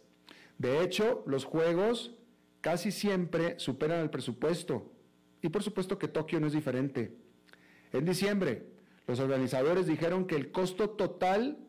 [0.58, 2.16] De hecho, los Juegos
[2.62, 4.92] casi siempre superan el presupuesto.
[5.44, 7.16] Y por supuesto que Tokio no es diferente.
[7.94, 8.75] En diciembre,
[9.08, 11.60] los organizadores dijeron que el costo total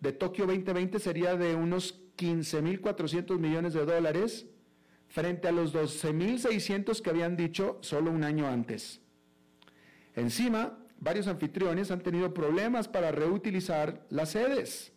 [0.00, 4.46] de Tokio 2020 sería de unos 15.400 millones de dólares
[5.08, 9.00] frente a los 12.600 que habían dicho solo un año antes.
[10.14, 14.92] Encima, varios anfitriones han tenido problemas para reutilizar las sedes.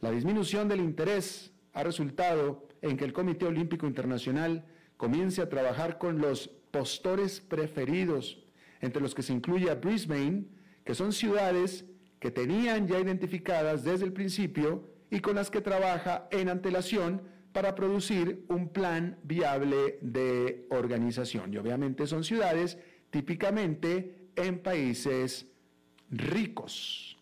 [0.00, 4.64] La disminución del interés ha resultado en que el Comité Olímpico Internacional
[4.96, 8.43] comience a trabajar con los postores preferidos,
[8.84, 10.44] entre los que se incluye a Brisbane,
[10.84, 11.86] que son ciudades
[12.20, 17.74] que tenían ya identificadas desde el principio y con las que trabaja en antelación para
[17.74, 21.52] producir un plan viable de organización.
[21.54, 22.78] Y obviamente son ciudades
[23.10, 25.46] típicamente en países
[26.10, 27.16] ricos,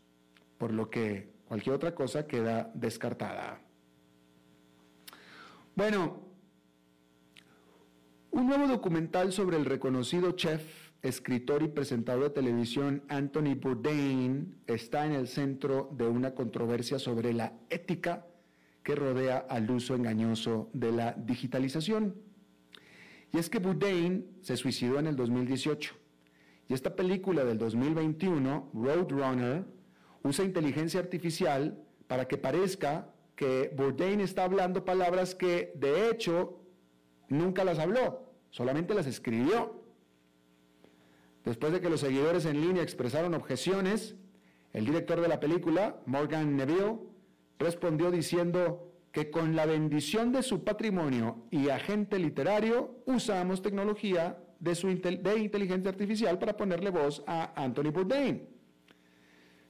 [0.58, 3.60] por lo que cualquier otra cosa queda descartada.
[5.76, 6.22] Bueno,
[8.30, 15.04] un nuevo documental sobre el reconocido chef, escritor y presentador de televisión Anthony Bourdain está
[15.04, 18.26] en el centro de una controversia sobre la ética
[18.82, 22.14] que rodea al uso engañoso de la digitalización.
[23.32, 25.94] Y es que Bourdain se suicidó en el 2018.
[26.68, 29.64] Y esta película del 2021, Roadrunner,
[30.22, 36.60] usa inteligencia artificial para que parezca que Bourdain está hablando palabras que de hecho
[37.28, 39.81] nunca las habló, solamente las escribió.
[41.44, 44.14] Después de que los seguidores en línea expresaron objeciones,
[44.72, 47.00] el director de la película, Morgan Neville,
[47.58, 54.74] respondió diciendo que con la bendición de su patrimonio y agente literario usamos tecnología de,
[54.74, 58.48] su de inteligencia artificial para ponerle voz a Anthony Bourdain.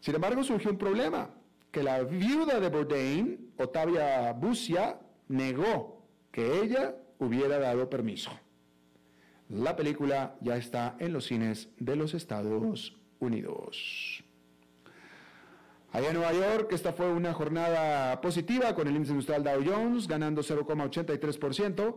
[0.01, 1.31] Sin embargo, surgió un problema.
[1.71, 8.31] que la viuda de Bourdain, Otavia Busia, negó que ella hubiera dado permiso.
[9.53, 14.25] La película ya está en los cines de los Estados Unidos.
[15.93, 20.09] Allá en Nueva York, esta fue una jornada positiva con el índice industrial Dow Jones
[20.09, 21.97] ganando 0,83%,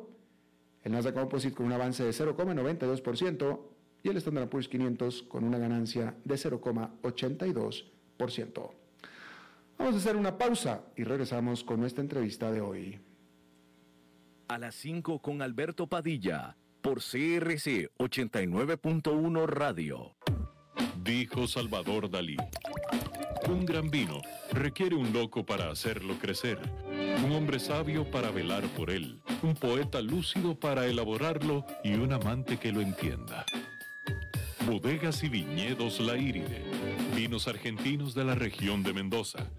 [0.84, 3.62] el Nasdaq Composite con un avance de 0,92%
[4.04, 8.72] y el Standard Poor's 500 con una ganancia de 0,82%.
[9.78, 13.00] Vamos a hacer una pausa y regresamos con nuestra entrevista de hoy.
[14.50, 20.16] A las 5 con Alberto Padilla por CRC 89.1 Radio.
[21.04, 22.38] Dijo Salvador Dalí.
[23.48, 24.22] Un gran vino
[24.52, 26.60] requiere un loco para hacerlo crecer,
[27.26, 32.58] un hombre sabio para velar por él, un poeta lúcido para elaborarlo y un amante
[32.58, 33.48] que lo entienda.
[34.68, 36.64] Bodegas y viñedos La Iride,
[37.16, 39.50] vinos argentinos de la región de Mendoza.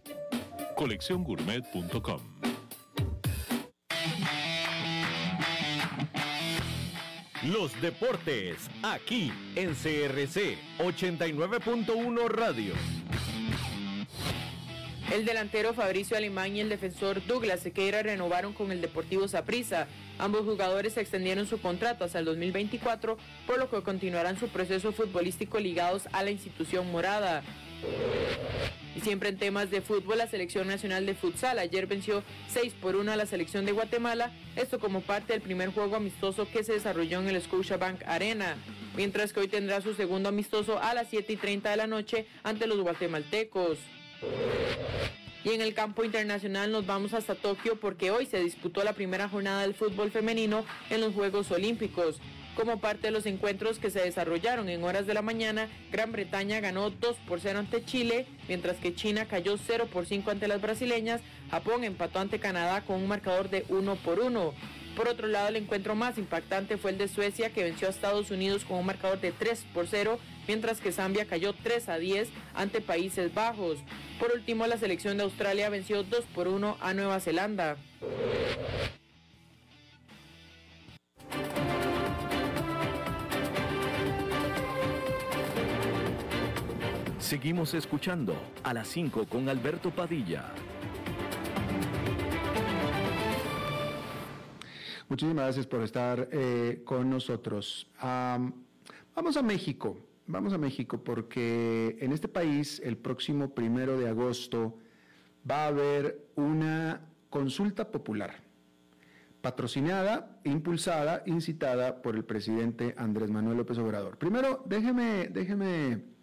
[0.76, 2.55] Colecciongourmet.com
[7.42, 12.72] Los deportes, aquí en CRC 89.1 Radio.
[15.12, 19.86] El delantero Fabricio Alemán y el defensor Douglas Sequeira renovaron con el Deportivo Saprissa.
[20.18, 25.60] Ambos jugadores extendieron su contrato hasta el 2024, por lo que continuarán su proceso futbolístico
[25.60, 27.42] ligados a la institución morada.
[28.96, 32.96] Y siempre en temas de fútbol, la Selección Nacional de Futsal ayer venció 6 por
[32.96, 36.72] 1 a la selección de Guatemala, esto como parte del primer juego amistoso que se
[36.72, 38.56] desarrolló en el Scotiabank Arena,
[38.96, 42.26] mientras que hoy tendrá su segundo amistoso a las 7 y 30 de la noche
[42.42, 43.76] ante los guatemaltecos.
[45.44, 49.28] Y en el campo internacional nos vamos hasta Tokio porque hoy se disputó la primera
[49.28, 52.18] jornada del fútbol femenino en los Juegos Olímpicos.
[52.56, 56.58] Como parte de los encuentros que se desarrollaron en horas de la mañana, Gran Bretaña
[56.60, 60.62] ganó 2 por 0 ante Chile, mientras que China cayó 0 por 5 ante las
[60.62, 64.54] brasileñas, Japón empató ante Canadá con un marcador de 1 por 1.
[64.96, 68.30] Por otro lado, el encuentro más impactante fue el de Suecia, que venció a Estados
[68.30, 72.30] Unidos con un marcador de 3 por 0, mientras que Zambia cayó 3 a 10
[72.54, 73.80] ante Países Bajos.
[74.18, 77.76] Por último, la selección de Australia venció 2 por 1 a Nueva Zelanda.
[87.26, 90.44] Seguimos escuchando a las 5 con Alberto Padilla.
[95.08, 97.90] Muchísimas gracias por estar eh, con nosotros.
[98.00, 99.98] vamos a México,
[100.28, 104.78] vamos a México porque en este país el próximo primero de agosto
[105.50, 108.36] va a haber una consulta popular
[109.40, 114.16] patrocinada, impulsada, incitada por el presidente Andrés Manuel López Obrador.
[114.16, 116.15] Primero, déjeme, déjeme,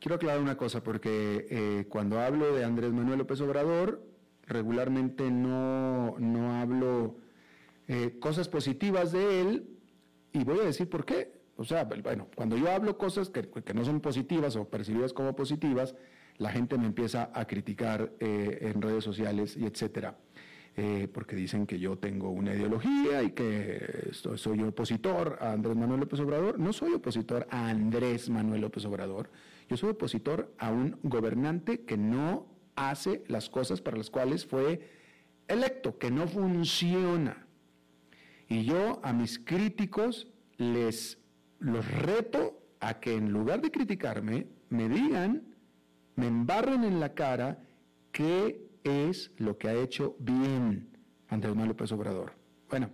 [0.00, 4.02] quiero aclarar una cosa porque eh, cuando hablo de Andrés Manuel López Obrador,
[4.46, 7.16] regularmente no, no hablo
[7.88, 9.68] eh, cosas positivas de él
[10.32, 11.32] y voy a decir por qué.
[11.56, 15.94] O sea, bueno, cuando yo hablo cosas que, no son positivas o percibidas como positivas,
[16.38, 20.16] la gente me empieza a criticar eh, en redes sociales y etcétera.
[20.76, 26.00] Eh, porque dicen que yo tengo una ideología y que soy opositor a Andrés Manuel
[26.00, 26.58] López Obrador.
[26.58, 29.30] No soy opositor a Andrés Manuel López Obrador.
[29.68, 32.46] Yo soy opositor a un gobernante que no
[32.76, 34.88] hace las cosas para las cuales fue
[35.48, 37.46] electo, que no funciona.
[38.48, 41.18] Y yo a mis críticos les
[41.58, 45.54] los reto a que en lugar de criticarme, me digan,
[46.16, 47.58] me embarren en la cara
[48.12, 50.90] qué es lo que ha hecho bien
[51.28, 52.32] Andrés Manuel López Obrador.
[52.68, 52.90] Bueno,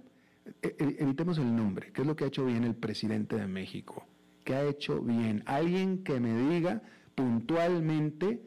[0.62, 1.92] e, e, evitemos el nombre.
[1.92, 4.06] ¿Qué es lo que ha hecho bien el presidente de México?
[4.50, 5.44] ¿Qué ha hecho bien?
[5.46, 6.82] Alguien que me diga
[7.14, 8.42] puntualmente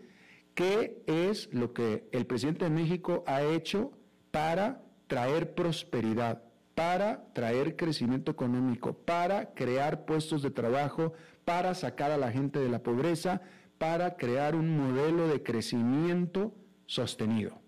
[0.53, 3.93] qué es lo que el presidente de México ha hecho
[4.29, 6.43] para traer prosperidad
[6.75, 11.13] para traer crecimiento económico, para crear puestos de trabajo,
[11.45, 13.41] para sacar a la gente de la pobreza,
[13.77, 16.53] para crear un modelo de crecimiento
[16.85, 17.61] sostenido.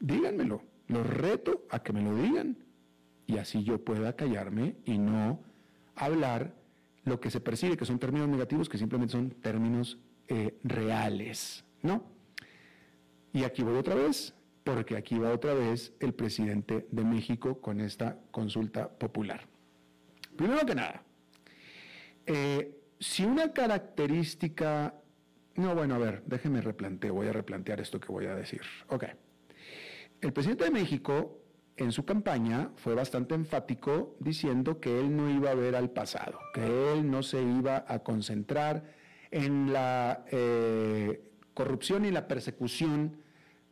[0.00, 2.56] Díganmelo, los reto a que me lo digan
[3.28, 5.38] y así yo pueda callarme y no
[5.94, 6.58] hablar
[7.04, 9.98] lo que se percibe que son términos negativos, que simplemente son términos
[10.28, 12.04] eh, reales, ¿no?
[13.32, 14.34] Y aquí voy otra vez,
[14.64, 19.46] porque aquí va otra vez el presidente de México con esta consulta popular.
[20.36, 21.02] Primero que nada,
[22.26, 24.94] eh, si una característica,
[25.56, 28.62] no, bueno, a ver, déjeme replantear, voy a replantear esto que voy a decir.
[28.88, 29.04] Ok.
[30.20, 31.39] El presidente de México
[31.80, 36.38] en su campaña fue bastante enfático diciendo que él no iba a ver al pasado,
[36.52, 38.84] que él no se iba a concentrar
[39.30, 41.22] en la eh,
[41.54, 43.16] corrupción y la persecución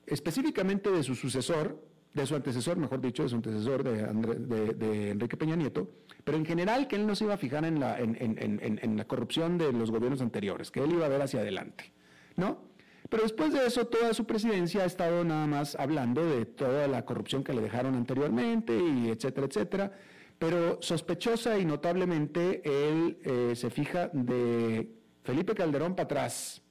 [0.06, 1.84] específicamente de su sucesor,
[2.14, 5.90] de su antecesor, mejor dicho, de su antecesor de, Enrique Peña Nieto,
[6.24, 9.58] pero en general que él no se iba a fijar en la, en, la corrupción
[9.58, 11.92] de los gobiernos anteriores, que él iba a ver hacia adelante,
[12.36, 12.62] ¿no?
[13.08, 17.04] Pero después de eso, toda su presidencia ha estado nada más hablando de toda la
[17.04, 19.92] corrupción que le dejaron anteriormente y etcétera, etcétera.
[20.38, 24.94] Pero sospechosa y notablemente él eh, se fija de
[25.24, 26.62] Felipe Calderón para atrás.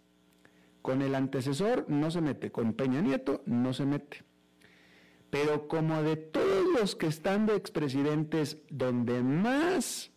[0.81, 4.23] Con el antecesor no se mete, con Peña Nieto no se mete.
[5.29, 10.11] Pero como de todos los que están de expresidentes, donde más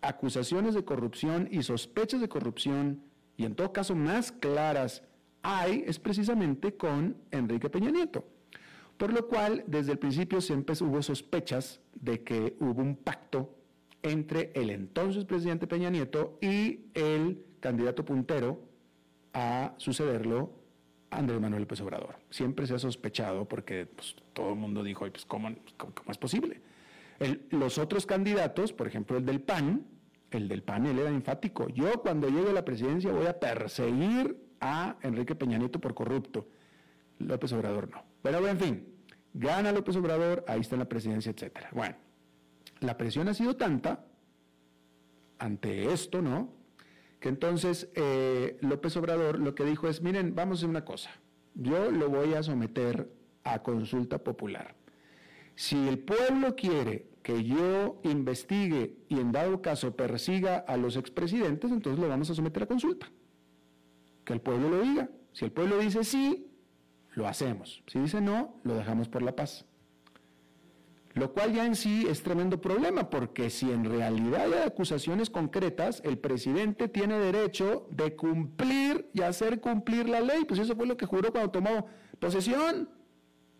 [0.00, 3.02] acusaciones de corrupción y sospechas de corrupción,
[3.36, 5.02] y en todo caso más claras,
[5.44, 8.24] hay, es precisamente con Enrique Peña Nieto.
[8.96, 13.54] Por lo cual, desde el principio siempre hubo sospechas de que hubo un pacto
[14.02, 18.60] entre el entonces presidente Peña Nieto y el candidato puntero
[19.34, 20.50] a sucederlo,
[21.10, 22.16] Andrés Manuel López Obrador.
[22.30, 25.50] Siempre se ha sospechado porque pues, todo el mundo dijo, pues, ¿cómo,
[26.08, 26.60] es posible?
[27.50, 29.86] los otros candidatos, por ejemplo el del PAN,
[30.30, 31.68] el del PAN, él era enfático.
[31.68, 36.48] Yo cuando llegue a la presidencia voy a perseguir a Enrique Peña Nieto por corrupto.
[37.18, 38.02] López Obrador no.
[38.22, 38.88] Pero en fin,
[39.34, 41.68] gana López Obrador, ahí está la presidencia, etcétera.
[41.72, 41.96] Bueno,
[42.80, 44.06] la presión ha sido tanta
[45.38, 46.48] ante esto, ¿no?
[47.20, 51.10] Que entonces eh, López Obrador lo que dijo es, miren, vamos a hacer una cosa,
[51.54, 53.10] yo lo voy a someter
[53.44, 54.74] a consulta popular.
[55.54, 61.70] Si el pueblo quiere que yo investigue y en dado caso persiga a los expresidentes,
[61.70, 63.10] entonces lo vamos a someter a consulta.
[64.24, 65.08] Que el pueblo lo diga.
[65.32, 66.50] Si el pueblo dice sí,
[67.14, 67.82] lo hacemos.
[67.86, 69.66] Si dice no, lo dejamos por la paz.
[71.14, 76.02] Lo cual ya en sí es tremendo problema, porque si en realidad hay acusaciones concretas,
[76.04, 80.44] el presidente tiene derecho de cumplir y hacer cumplir la ley.
[80.44, 81.86] Pues eso fue lo que juró cuando tomó
[82.18, 82.88] posesión.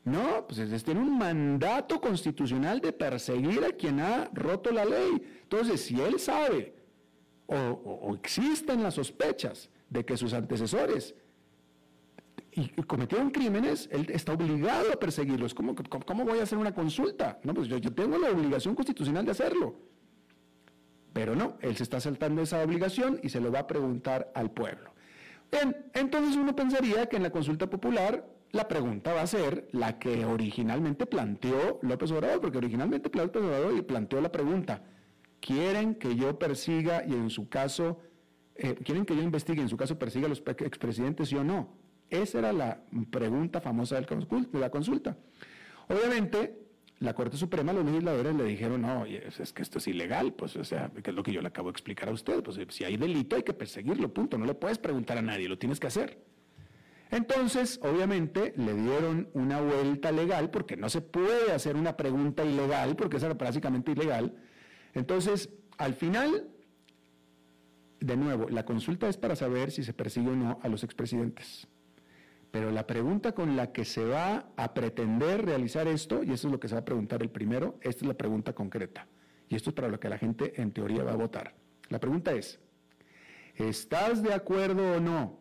[0.02, 5.22] No, pues tiene un mandato constitucional de perseguir a quien ha roto la ley.
[5.42, 6.74] Entonces, si él sabe
[7.46, 11.14] o existen las sospechas de que sus antecesores
[12.86, 15.54] cometieron crímenes, él está obligado a perseguirlos.
[15.54, 15.74] ¿Cómo,
[16.04, 17.38] cómo, voy a hacer una consulta?
[17.44, 19.76] No, pues yo, tengo la obligación constitucional de hacerlo.
[21.12, 24.50] Pero no, él se está saltando esa obligación y se lo va a preguntar al
[24.50, 24.92] pueblo.
[25.94, 30.24] Entonces uno pensaría que en la consulta popular la pregunta va a ser la que
[30.24, 34.82] originalmente planteó López Obrador, porque originalmente López Obrador planteó la pregunta,
[35.38, 38.00] ¿quieren que yo persiga y en su caso,
[38.56, 41.76] eh, quieren que yo investigue en su caso persiga a los expresidentes, sí o no?
[42.10, 42.80] Esa era la
[43.10, 44.06] pregunta famosa de
[44.52, 45.16] la consulta.
[45.88, 46.64] Obviamente,
[47.00, 50.64] la Corte Suprema, los legisladores le dijeron, no, es, que esto es ilegal, pues, o
[50.64, 52.96] sea, que es lo que yo le acabo de explicar a usted, pues si hay
[52.96, 56.18] delito hay que perseguirlo, punto, no le puedes preguntar a nadie, lo tienes que hacer.
[57.10, 62.96] Entonces, obviamente, le dieron una vuelta legal, porque no se puede hacer una pregunta ilegal,
[62.96, 64.34] porque esa era básicamente ilegal.
[64.94, 66.48] Entonces, al final,
[68.00, 71.66] de nuevo, la consulta es para saber si se persigue o no a los expresidentes.
[72.50, 76.52] Pero la pregunta con la que se va a pretender realizar esto, y eso es
[76.52, 79.08] lo que se va a preguntar el primero, esta es la pregunta concreta.
[79.48, 81.54] Y esto es para lo que la gente en teoría va a votar.
[81.88, 82.60] La pregunta es,
[83.56, 85.40] ¿estás de acuerdo o no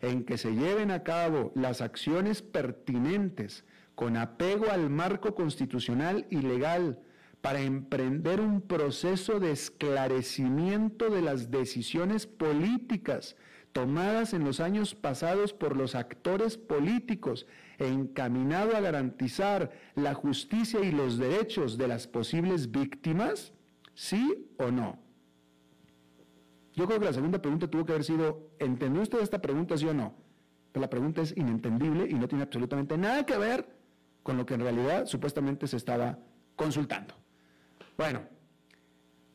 [0.00, 6.36] en que se lleven a cabo las acciones pertinentes con apego al marco constitucional y
[6.36, 7.00] legal
[7.40, 13.36] para emprender un proceso de esclarecimiento de las decisiones políticas
[13.72, 17.46] tomadas en los años pasados por los actores políticos
[17.78, 23.52] encaminado a garantizar la justicia y los derechos de las posibles víctimas?
[23.94, 24.98] ¿Sí o no?
[26.74, 29.86] Yo creo que la segunda pregunta tuvo que haber sido, ¿entendió usted esta pregunta, sí
[29.86, 30.14] o no?
[30.72, 33.66] Pero la pregunta es inentendible y no tiene absolutamente nada que ver
[34.22, 36.18] con lo que en realidad supuestamente se estaba
[36.54, 37.14] consultando.
[37.98, 38.22] Bueno,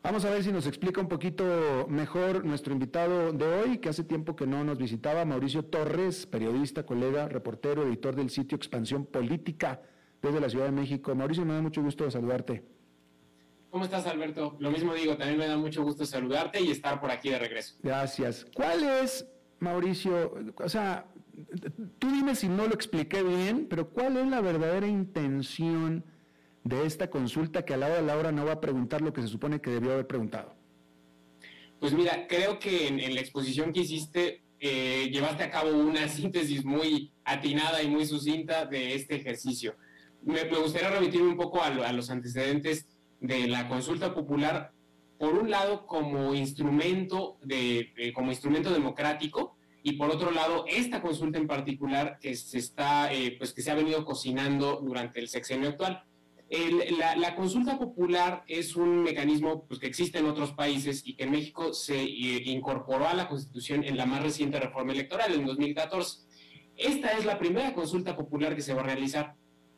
[0.01, 4.03] Vamos a ver si nos explica un poquito mejor nuestro invitado de hoy, que hace
[4.03, 9.81] tiempo que no nos visitaba, Mauricio Torres, periodista, colega, reportero, editor del sitio Expansión Política
[10.21, 11.15] desde la Ciudad de México.
[11.15, 12.65] Mauricio, me da mucho gusto saludarte.
[13.69, 14.57] ¿Cómo estás, Alberto?
[14.59, 17.75] Lo mismo digo, también me da mucho gusto saludarte y estar por aquí de regreso.
[17.81, 18.45] Gracias.
[18.53, 19.25] ¿Cuál es,
[19.59, 21.05] Mauricio, o sea,
[21.97, 26.03] tú dime si no lo expliqué bien, pero cuál es la verdadera intención?
[26.63, 29.13] De esta consulta que a la hora de la hora no va a preguntar lo
[29.13, 30.55] que se supone que debió haber preguntado?
[31.79, 36.63] Pues mira, creo que en, la exposición que hiciste eh, llevaste a cabo una síntesis
[36.63, 39.75] muy atinada y muy sucinta de este ejercicio.
[40.21, 42.87] Me, gustaría remitirme un poco a, los antecedentes
[43.19, 44.71] de la consulta popular,
[45.19, 51.37] por un lado como instrumento, de, como instrumento democrático y por otro lado, esta consulta
[51.37, 55.67] en particular que se está, eh, pues que se ha venido cocinando durante el sexenio
[55.67, 56.05] actual.
[57.17, 61.31] La, consulta popular es un mecanismo pues, que existe en otros países y que en
[61.31, 66.27] México se eh, incorporó a la Constitución en la más reciente reforma electoral, en 2014.
[66.77, 69.35] Esta es la primera consulta popular que se va a realizar.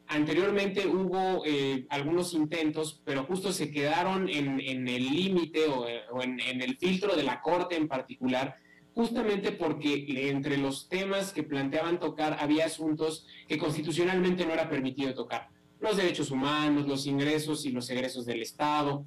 [0.08, 5.88] Anteriormente hubo eh, algunos intentos, pero justo se quedaron en, el límite o,
[6.22, 8.58] en, en, el filtro de la Corte en particular,
[8.94, 15.14] justamente porque entre los temas que planteaban tocar había asuntos que constitucionalmente no era permitido
[15.14, 15.55] tocar.
[15.86, 19.06] Los derechos humanos, los ingresos y los egresos del Estado.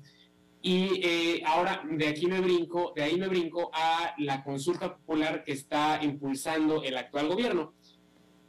[0.63, 5.43] Y eh, ahora de aquí me brinco, de ahí me brinco a la consulta popular
[5.43, 7.75] que está impulsando el actual gobierno.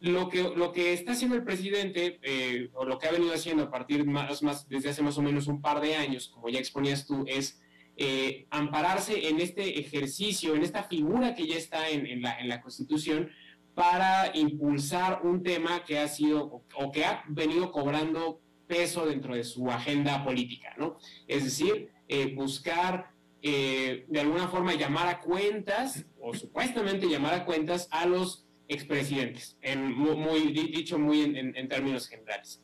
[0.01, 3.63] Lo que, lo que está haciendo el presidente, eh, o lo que ha venido haciendo
[3.63, 7.07] a partir más, desde hace más o menos un par de años, como ya exponías
[7.07, 7.59] tú, es
[7.97, 13.31] eh, ampararse en este ejercicio, en esta figura que ya está en, la, Constitución
[13.79, 19.45] para impulsar un tema que ha sido o, que ha venido cobrando peso dentro de
[19.45, 20.97] su agenda política, ¿no?
[21.29, 27.45] Es decir, eh, buscar eh, de alguna forma llamar a cuentas, o supuestamente llamar a
[27.45, 32.61] cuentas a los expresidentes, en, muy, dicho muy en, términos generales.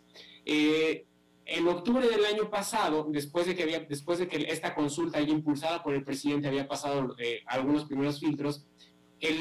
[1.46, 5.32] En octubre del año pasado, después de que, había, después de que esta consulta ya
[5.32, 8.66] impulsada por el presidente había pasado eh, algunos primeros filtros,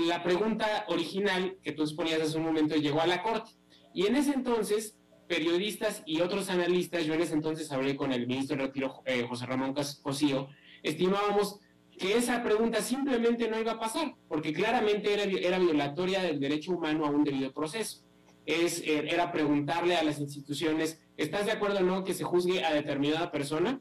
[0.07, 3.53] la pregunta original que tú exponías hace un momento llegó a la Corte.
[3.93, 4.97] Y en ese entonces,
[5.29, 9.25] periodistas y otros analistas, yo en ese entonces hablé con el ministro de Retiro, eh,
[9.29, 10.49] José Ramón Cosío,
[10.83, 11.61] estimábamos
[11.97, 16.73] que esa pregunta simplemente no iba a pasar, porque claramente era, era violatoria del derecho
[16.73, 18.03] humano a un debido proceso.
[18.47, 22.65] Es, eh, era preguntarle a las instituciones ¿Estás de acuerdo o no que se juzgue
[22.65, 23.81] a determinada persona?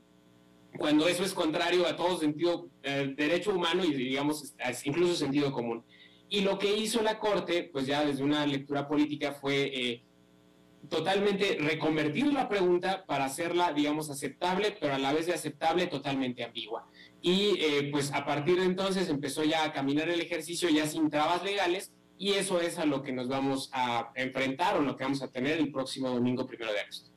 [0.77, 5.83] Cuando eso es contrario a todo sentido, eh, derecho humano y digamos incluso sentido común.
[6.33, 10.03] Y lo que hizo la Corte, pues ya desde una lectura política, fue eh,
[10.89, 16.43] totalmente reconvertir la pregunta para hacerla, digamos, aceptable, pero a la vez de aceptable, totalmente
[16.43, 16.87] ambigua.
[17.21, 21.07] Y eh, pues a partir de entonces empezó ya a caminar el ejercicio ya sin
[21.11, 25.03] trabas legales y eso es a lo que nos vamos a enfrentar o lo que
[25.03, 27.11] vamos a tener el próximo domingo primero de agosto.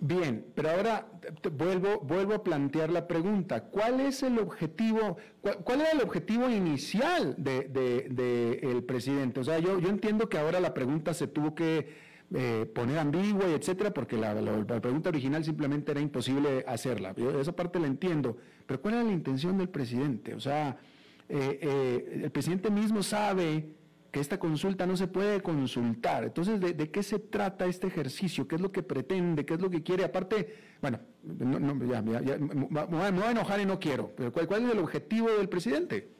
[0.00, 1.08] Bien, pero ahora
[1.52, 3.64] vuelvo, vuelvo a plantear la pregunta.
[3.64, 5.16] ¿Cuál es el objetivo,
[5.64, 9.40] cuál, era el objetivo inicial del de, presidente?
[9.40, 13.48] O sea, yo, yo entiendo que ahora la pregunta se tuvo que eh, poner ambigua
[13.48, 14.34] y etcétera, porque la,
[14.80, 17.14] pregunta original simplemente era imposible hacerla.
[17.16, 18.36] Yo esa parte la entiendo.
[18.66, 20.34] Pero ¿cuál era la intención del presidente?
[20.34, 20.76] O sea,
[21.28, 23.77] eh, eh, el presidente mismo sabe
[24.20, 26.24] esta consulta no se puede consultar.
[26.24, 28.46] Entonces, ¿de, qué se trata este ejercicio?
[28.46, 29.44] ¿Qué es lo que pretende?
[29.44, 30.04] ¿Qué es lo que quiere?
[30.04, 35.30] Aparte, bueno, ya, me voy a enojar y no quiero, pero ¿cuál, es el objetivo
[35.30, 36.10] del presidente?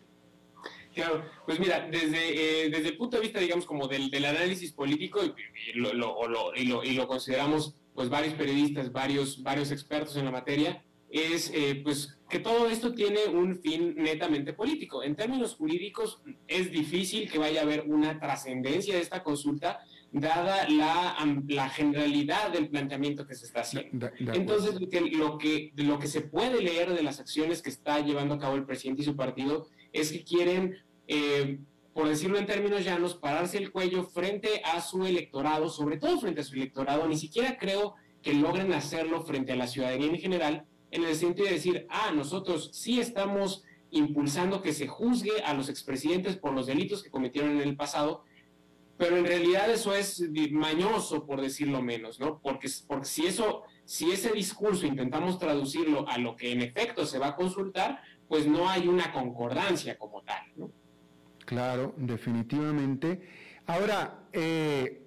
[0.95, 5.21] Claro, pues mira, desde, eh, desde el punto de vista, digamos, como del, análisis político,
[5.25, 10.33] y, lo, y, lo, y, lo, consideramos, pues, varios periodistas, varios, varios expertos en la
[10.33, 15.03] materia, es eh, pues que todo esto tiene un fin netamente político.
[15.03, 19.81] En términos jurídicos es difícil que vaya a haber una trascendencia de esta consulta
[20.13, 24.11] dada la, la, generalidad del planteamiento que se está haciendo.
[24.19, 24.75] Entonces,
[25.13, 28.57] lo que, lo que se puede leer de las acciones que está llevando a cabo
[28.57, 31.59] el presidente y su partido es que quieren, eh,
[31.93, 36.41] por decirlo en términos llanos, pararse el cuello frente a su electorado, sobre todo frente
[36.41, 37.07] a su electorado.
[37.07, 41.47] Ni siquiera creo que logren hacerlo frente a la ciudadanía en general, en el sentido
[41.47, 46.67] de decir, ah, nosotros sí estamos impulsando que se juzgue a los expresidentes por los
[46.67, 48.25] delitos que cometieron en el pasado,
[48.97, 52.41] pero en realidad eso es mañoso, por decirlo menos, ¿no?
[52.41, 57.19] Porque, porque si eso, si ese discurso intentamos traducirlo a lo que en efecto se
[57.19, 60.71] va a consultar, pues no hay una concordancia como tal, ¿no?
[61.47, 63.23] Claro, definitivamente.
[63.67, 65.07] Ahora, eh,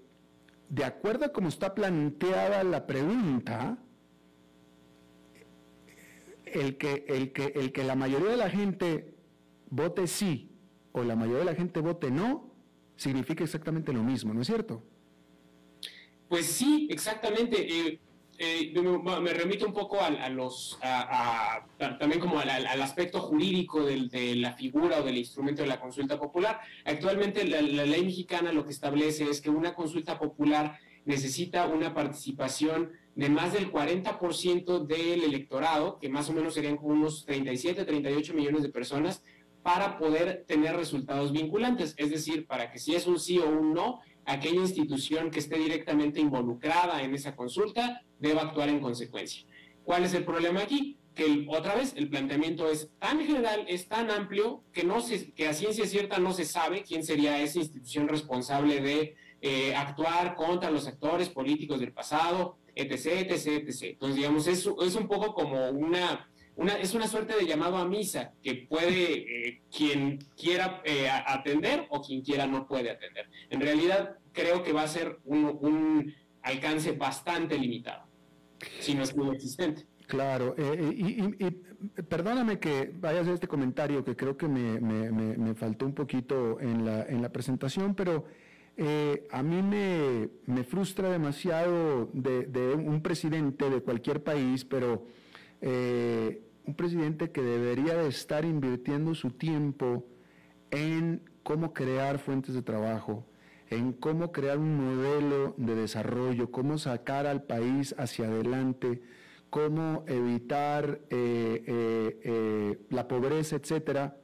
[0.70, 3.78] de acuerdo a cómo está planteada la pregunta,
[6.54, 9.14] el que, el, que, el que la mayoría de la gente
[9.70, 10.52] vote sí
[10.92, 12.52] o la mayoría de la gente vote no,
[12.96, 14.84] significa exactamente lo mismo, ¿no es cierto?
[16.28, 17.90] Pues sí, exactamente.
[17.90, 18.00] Eh,
[18.38, 18.74] eh,
[19.22, 20.80] me, remito un poco a, los,
[21.78, 26.60] también como al, aspecto jurídico de la figura o del instrumento de la consulta popular.
[26.86, 32.92] Actualmente la ley mexicana lo que establece es que una consulta popular necesita una participación
[33.16, 38.34] de más del 40% del electorado, que más o menos serían como unos 37, 38
[38.34, 39.24] millones de personas,
[39.64, 41.94] para poder tener resultados vinculantes.
[41.98, 45.58] Es decir, para que si es un sí o un no, aquella institución que esté
[45.58, 49.46] directamente involucrada en esa consulta deba actuar en consecuencia.
[49.84, 50.98] ¿Cuál es el problema aquí?
[51.16, 55.48] que otra vez el planteamiento es tan general, es tan amplio, que, no se, que
[55.48, 60.72] a ciencia cierta no se sabe quién sería esa institución responsable de eh, actuar contra
[60.72, 63.84] los actores políticos del pasado, etc., etc., etc.
[63.84, 67.88] Entonces, digamos, es, es un poco como una, una, es una suerte de llamado a
[67.88, 73.30] misa que puede eh, quien quiera eh, atender o quien quiera no puede atender.
[73.50, 78.04] En realidad, creo que va a ser un, un alcance bastante limitado,
[78.80, 79.86] si no es muy existente.
[80.12, 85.86] Claro, eh, y, perdóname que vaya a hacer este comentario que creo que me, faltó
[85.86, 88.26] un poquito en la, en la presentación, pero
[88.78, 95.06] eh, a mí me, frustra demasiado de, un presidente de cualquier país, pero
[95.62, 100.06] eh, un presidente que debería de estar invirtiendo su tiempo
[100.72, 103.26] en cómo crear fuentes de trabajo,
[103.70, 109.02] en cómo crear un modelo de desarrollo, cómo sacar al país hacia adelante
[109.52, 111.64] cómo evitar eh,
[112.24, 114.16] eh, la pobreza, etcétera,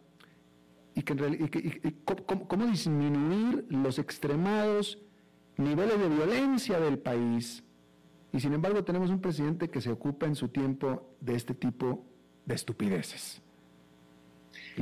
[0.97, 1.93] y, que,
[2.25, 4.97] cómo, disminuir los extremados
[5.57, 7.63] niveles de violencia del país.
[8.33, 12.03] Y sin embargo tenemos un presidente que se ocupa en su tiempo de este tipo
[12.45, 13.43] de estupideces.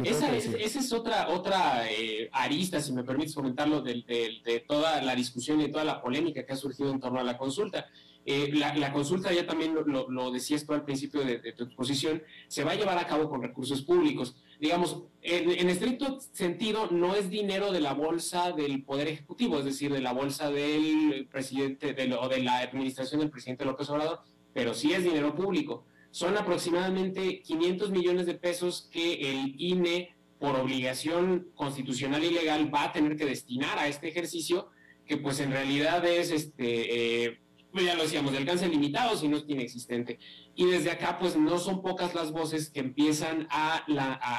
[0.03, 1.83] Esa es, otra, otra
[2.31, 4.03] arista, si me permites comentarlo, de,
[4.43, 7.37] de, toda la discusión y toda la polémica que ha surgido en torno a la
[7.37, 7.87] consulta.
[8.27, 12.71] Eh, la, consulta, ya también lo, decías tú al principio de, tu exposición, se va
[12.71, 14.35] a llevar a cabo con recursos públicos.
[14.59, 19.93] Digamos, en, estricto sentido, no es dinero de la bolsa del Poder Ejecutivo, es decir,
[19.93, 24.21] de la bolsa del presidente o de la administración del presidente López Obrador,
[24.53, 25.85] pero sí es dinero público.
[26.09, 32.85] Son aproximadamente 500 millones de pesos que el INE, por obligación constitucional y legal, va
[32.85, 34.69] a tener que destinar a este ejercicio,
[35.05, 37.25] que pues en realidad es este...
[37.25, 37.44] Eh,
[37.75, 40.17] pues ya lo decíamos, de alcance limitado, si no es inexistente.
[40.55, 43.83] Y desde acá, pues no son pocas las voces que empiezan a,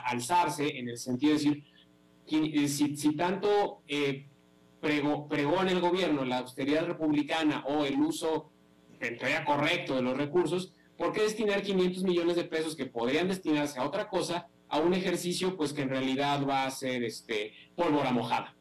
[0.06, 1.64] alzarse en el sentido de decir,
[2.28, 4.26] eh, si, tanto eh,
[4.80, 5.28] pregó,
[5.68, 8.50] el gobierno la austeridad republicana o el uso,
[9.00, 13.28] en teoría correcto, de los recursos, ¿por qué destinar 500 millones de pesos que podrían
[13.28, 17.52] destinarse a otra cosa, a un ejercicio pues que en realidad va a ser este,
[17.74, 18.56] pólvora mojada?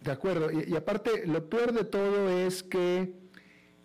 [0.00, 3.20] De acuerdo, y aparte, lo peor de todo es que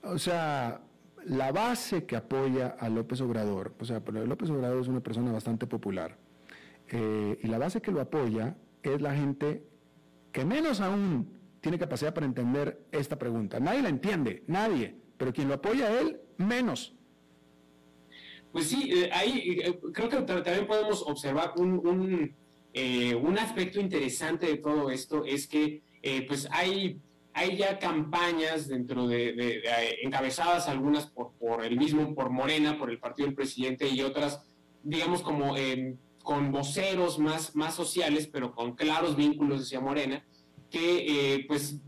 [0.06, 0.82] o sea,
[1.26, 5.68] la base que apoya a López Obrador, o sea, López Obrador es una persona bastante
[5.68, 6.18] popular,
[6.90, 9.66] eh, y la base que lo apoya es la gente
[10.32, 13.60] que menos aún tiene capacidad para entender esta pregunta.
[13.60, 16.94] Nadie la entiende, nadie, pero quien lo apoya a él, menos.
[18.52, 22.36] Pues sí, eh, ahí eh, creo que también podemos observar un, un,
[23.22, 25.82] un, aspecto interesante de todo esto, es que
[26.28, 27.02] pues hay
[27.38, 29.62] hay ya campañas dentro de,
[30.02, 34.42] encabezadas algunas por, por, el mismo, por Morena, por el partido del presidente y otras,
[34.82, 40.26] digamos como em, con voceros más, más sociales, pero con claros vínculos hacia Morena,
[40.72, 41.82] que eh, pues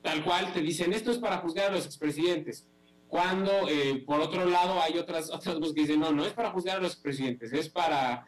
[0.00, 2.66] tal cual te dicen, esto es para juzgar a los expresidentes.
[3.06, 6.52] Cuando eh, por otro lado hay otras, otras voces que dicen, no, no es para
[6.52, 8.24] juzgar a los expresidentes, es para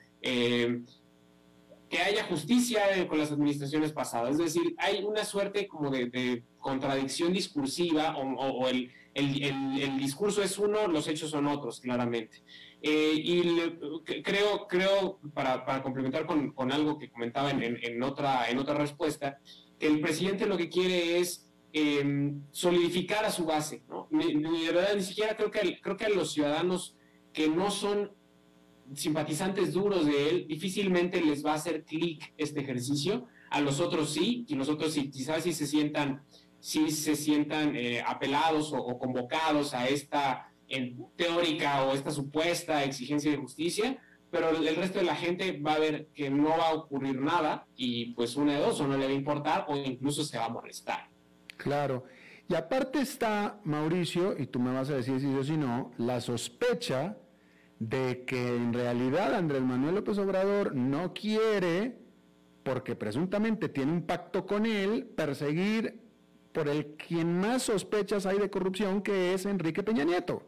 [1.89, 4.33] que haya justicia con las administraciones pasadas.
[4.33, 10.87] Es decir, hay una suerte como de contradicción discursiva o, el, el, discurso es uno,
[10.87, 12.43] los hechos son otros, claramente.
[12.81, 18.49] Eh, y creo, creo para, para complementar con, con, algo que comentaba en, en, otra,
[18.49, 19.39] en otra respuesta,
[19.79, 23.83] que el presidente lo que quiere es em, solidificar a su base.
[23.89, 24.09] ¿no?
[24.11, 26.97] Ni, de verdad, ni siquiera creo que, creo que a los ciudadanos
[27.33, 28.13] que no son
[28.95, 33.27] simpatizantes duros de él, difícilmente les va a hacer clic este ejercicio.
[33.51, 36.23] A los otros sí, y los otros sí, quizás sí se sientan
[36.61, 40.53] si se sientan eh, apelados o, convocados a esta
[41.17, 43.99] teórica o esta supuesta exigencia de justicia,
[44.31, 47.67] pero el, resto de la gente va a ver que no va a ocurrir nada
[47.75, 50.47] y pues una de dos, o no le va a importar o incluso se va
[50.47, 51.09] a molestar.
[51.57, 52.05] Claro.
[52.49, 55.93] Y aparte está, Mauricio, y tú me vas a decir si sí o si no,
[55.97, 57.17] la sospecha
[57.79, 61.97] de que en realidad Andrés Manuel López Obrador no quiere,
[62.63, 66.01] porque presuntamente tiene un pacto con él, perseguir
[66.53, 70.43] por el quien más sospechas hay de corrupción, que es Enrique Peña Nieto.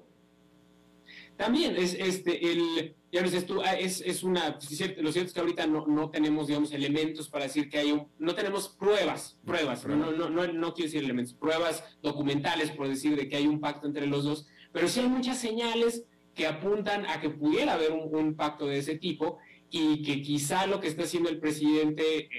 [1.36, 4.58] También es este el ya dices tú, ah, es, es una,
[4.98, 8.06] lo cierto es que ahorita no, no, tenemos, digamos, elementos para decir que hay un,
[8.18, 13.16] no tenemos pruebas, pruebas, no, no, no, no, quiero decir elementos, pruebas documentales por decir
[13.16, 16.04] de que hay un pacto entre los dos, pero sí hay muchas señales
[16.40, 19.36] que apuntan a que pudiera haber un, pacto de ese tipo
[19.68, 22.30] y que quizá lo que está haciendo el presidente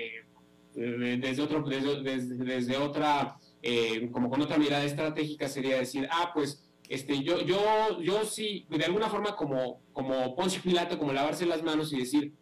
[0.73, 6.31] eh, desde, otro, desde, desde otra eh, como con otra mirada estratégica sería decir, ah,
[6.33, 11.45] pues Este, yo, yo, yo sí, de alguna forma como, como Poncio Pilato, como lavarse
[11.45, 12.33] las manos y decir,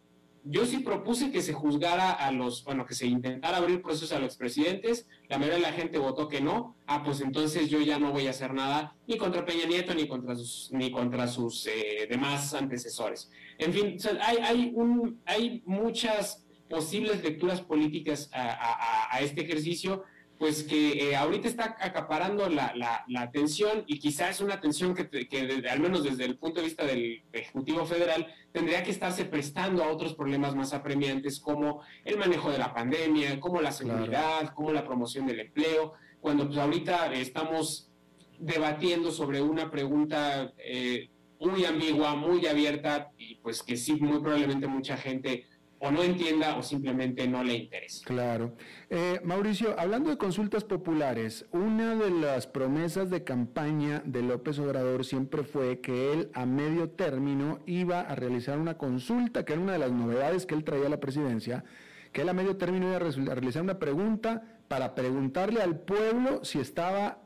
[0.44, 4.18] yo sí propuse que se juzgara a los, bueno, que se intentara abrir procesos a
[4.18, 7.98] los expresidentes, la mayoría de la gente votó que no, ah, pues entonces yo ya
[7.98, 11.66] no voy a hacer nada ni contra Peña Nieto ni contra sus, ni contra sus
[11.66, 13.30] eh, demás antecesores.
[13.58, 20.04] En fin, hay, hay, un, hay muchas posibles lecturas políticas a, este ejercicio,
[20.40, 25.06] pues que eh, ahorita está acaparando la, la, atención y quizás es una atención que,
[25.28, 29.84] que al menos desde el punto de vista del Ejecutivo Federal tendría que estarse prestando
[29.84, 34.72] a otros problemas más apremiantes como el manejo de la pandemia, como la seguridad, como
[34.72, 37.90] la promoción del empleo, cuando pues ahorita estamos
[38.38, 44.66] debatiendo sobre una pregunta eh, muy ambigua, muy abierta y pues que sí, muy probablemente
[44.66, 45.44] mucha gente
[45.82, 48.04] o no entienda o simplemente no le interesa.
[48.04, 48.54] Claro.
[48.90, 55.06] Eh, Mauricio, hablando de consultas populares, una de las promesas de campaña de López Obrador
[55.06, 59.72] siempre fue que él a medio término iba a realizar una consulta, que era una
[59.72, 61.64] de las novedades que él traía a la presidencia,
[62.12, 66.60] que él a medio término iba a realizar una pregunta para preguntarle al pueblo si
[66.60, 67.22] estaba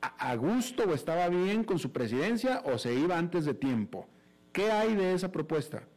[0.00, 4.08] a gusto o estaba bien con su presidencia o se iba antes de tiempo.
[4.52, 5.88] ¿Qué hay de esa propuesta?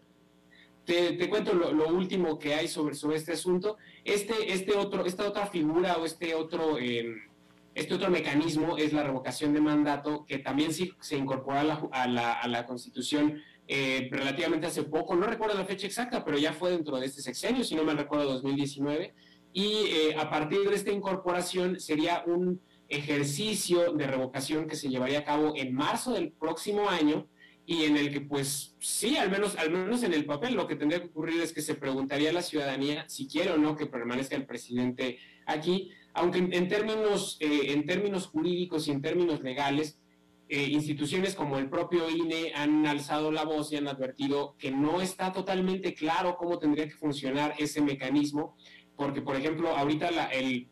[0.90, 3.78] Te, cuento lo, último que hay sobre, sobre este asunto.
[4.04, 7.16] Este, este otro, esta otra figura o este otro, em,
[7.76, 11.60] este otro mecanismo es la revocación de mandato, que también sí, se incorporó
[11.92, 15.16] a la, Constitución eh, relativamente hace poco.
[15.16, 17.94] No recuerdo la fecha exacta, pero ya fue dentro de este sexenio, si no me
[17.94, 19.14] recuerdo, 2019.
[19.54, 25.20] Y eh, a partir de esta incorporación sería un ejercicio de revocación que se llevaría
[25.20, 27.28] a cabo en marzo del próximo año
[27.70, 30.76] y en el que pues sí, al menos, al menos en el papel lo que
[30.76, 33.86] tendría que ocurrir es que se preguntaría a la ciudadanía si quiere o no que
[33.86, 40.00] permanezca el presidente aquí, aunque en, términos, eh, en términos jurídicos y en términos legales,
[40.48, 45.00] eh, instituciones como el propio INE han alzado la voz y han advertido que no
[45.00, 48.58] está totalmente claro cómo tendría que funcionar ese mecanismo,
[48.96, 50.70] porque por ejemplo, ahorita la, el,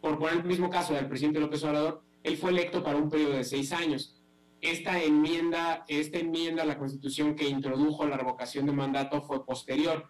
[0.00, 3.32] por poner el mismo caso del presidente López Obrador, él fue electo para un periodo
[3.32, 4.15] de seis años
[4.60, 10.08] esta enmienda, esta enmienda a la Constitución que introdujo la revocación de mandato fue posterior.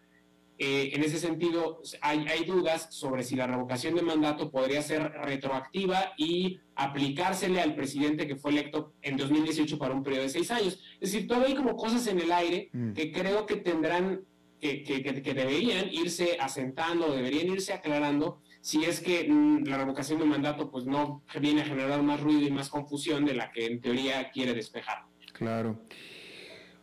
[0.59, 5.03] Eh, en ese sentido, hay, hay, dudas sobre si la revocación de mandato podría ser
[5.13, 10.51] retroactiva y aplicársele al presidente que fue electo en 2018 para un periodo de seis
[10.51, 10.81] años.
[10.99, 12.93] Es decir, todavía hay como cosas en el aire mm.
[12.95, 14.23] que creo que tendrán,
[14.59, 20.19] que, que, que, deberían irse asentando, deberían irse aclarando si es que mm, la revocación
[20.19, 23.65] de mandato pues no viene a generar más ruido y más confusión de la que
[23.65, 25.05] en teoría quiere despejar.
[25.35, 25.79] Claro.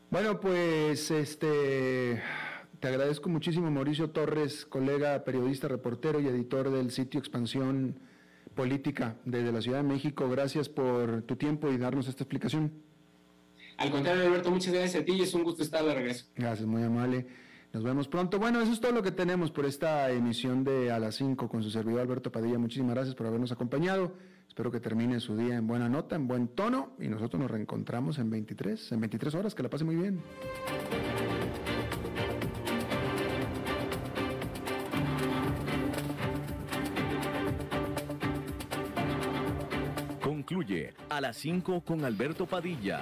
[0.09, 2.23] Bueno, pues este
[2.79, 7.99] te agradezco muchísimo Mauricio Torres, colega, periodista, reportero y editor del sitio Expansión
[8.55, 10.29] Política desde la Ciudad de México.
[10.29, 12.71] Gracias por tu tiempo y darnos esta explicación.
[13.75, 16.27] Al contrario, Alberto, muchas gracias a ti y es un gusto estar de regreso.
[16.33, 17.27] Gracias, muy amable.
[17.73, 18.37] Nos vemos pronto.
[18.37, 21.63] Bueno, eso es todo lo que tenemos por esta emisión de A las 5 con
[21.63, 22.59] su servidor Alberto Padilla.
[22.59, 24.13] Muchísimas gracias por habernos acompañado.
[24.47, 28.19] Espero que termine su día en buena nota, en buen tono y nosotros nos reencontramos
[28.19, 29.55] en 23, en 23 horas.
[29.55, 30.21] Que la pase muy bien.
[40.21, 43.01] Concluye A las 5 con Alberto Padilla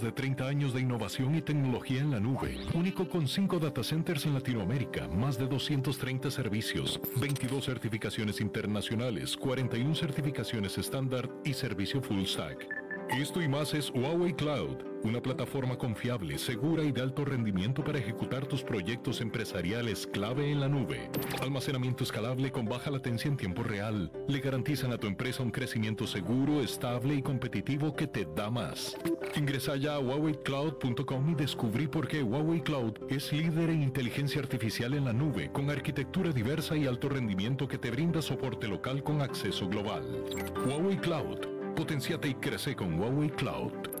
[0.00, 2.56] De 30 años de innovación y tecnología en la nube.
[2.74, 9.94] Único con 5 data centers en Latinoamérica, más de 230 servicios, 22 certificaciones internacionales, 41
[9.94, 12.87] certificaciones estándar y servicio full stack.
[13.16, 17.98] Esto y más es Huawei Cloud, una plataforma confiable, segura y de alto rendimiento para
[17.98, 21.10] ejecutar tus proyectos empresariales clave en la nube.
[21.40, 24.12] Almacenamiento escalable con baja latencia en tiempo real.
[24.28, 28.96] Le garantizan a tu empresa un crecimiento seguro, estable y competitivo que te da más.
[29.34, 34.92] Ingresa ya a huaweicloud.com y descubrí por qué Huawei Cloud es líder en inteligencia artificial
[34.94, 39.22] en la nube, con arquitectura diversa y alto rendimiento que te brinda soporte local con
[39.22, 40.24] acceso global.
[40.66, 43.97] Huawei Cloud Potenciate y crece con Huawei Cloud.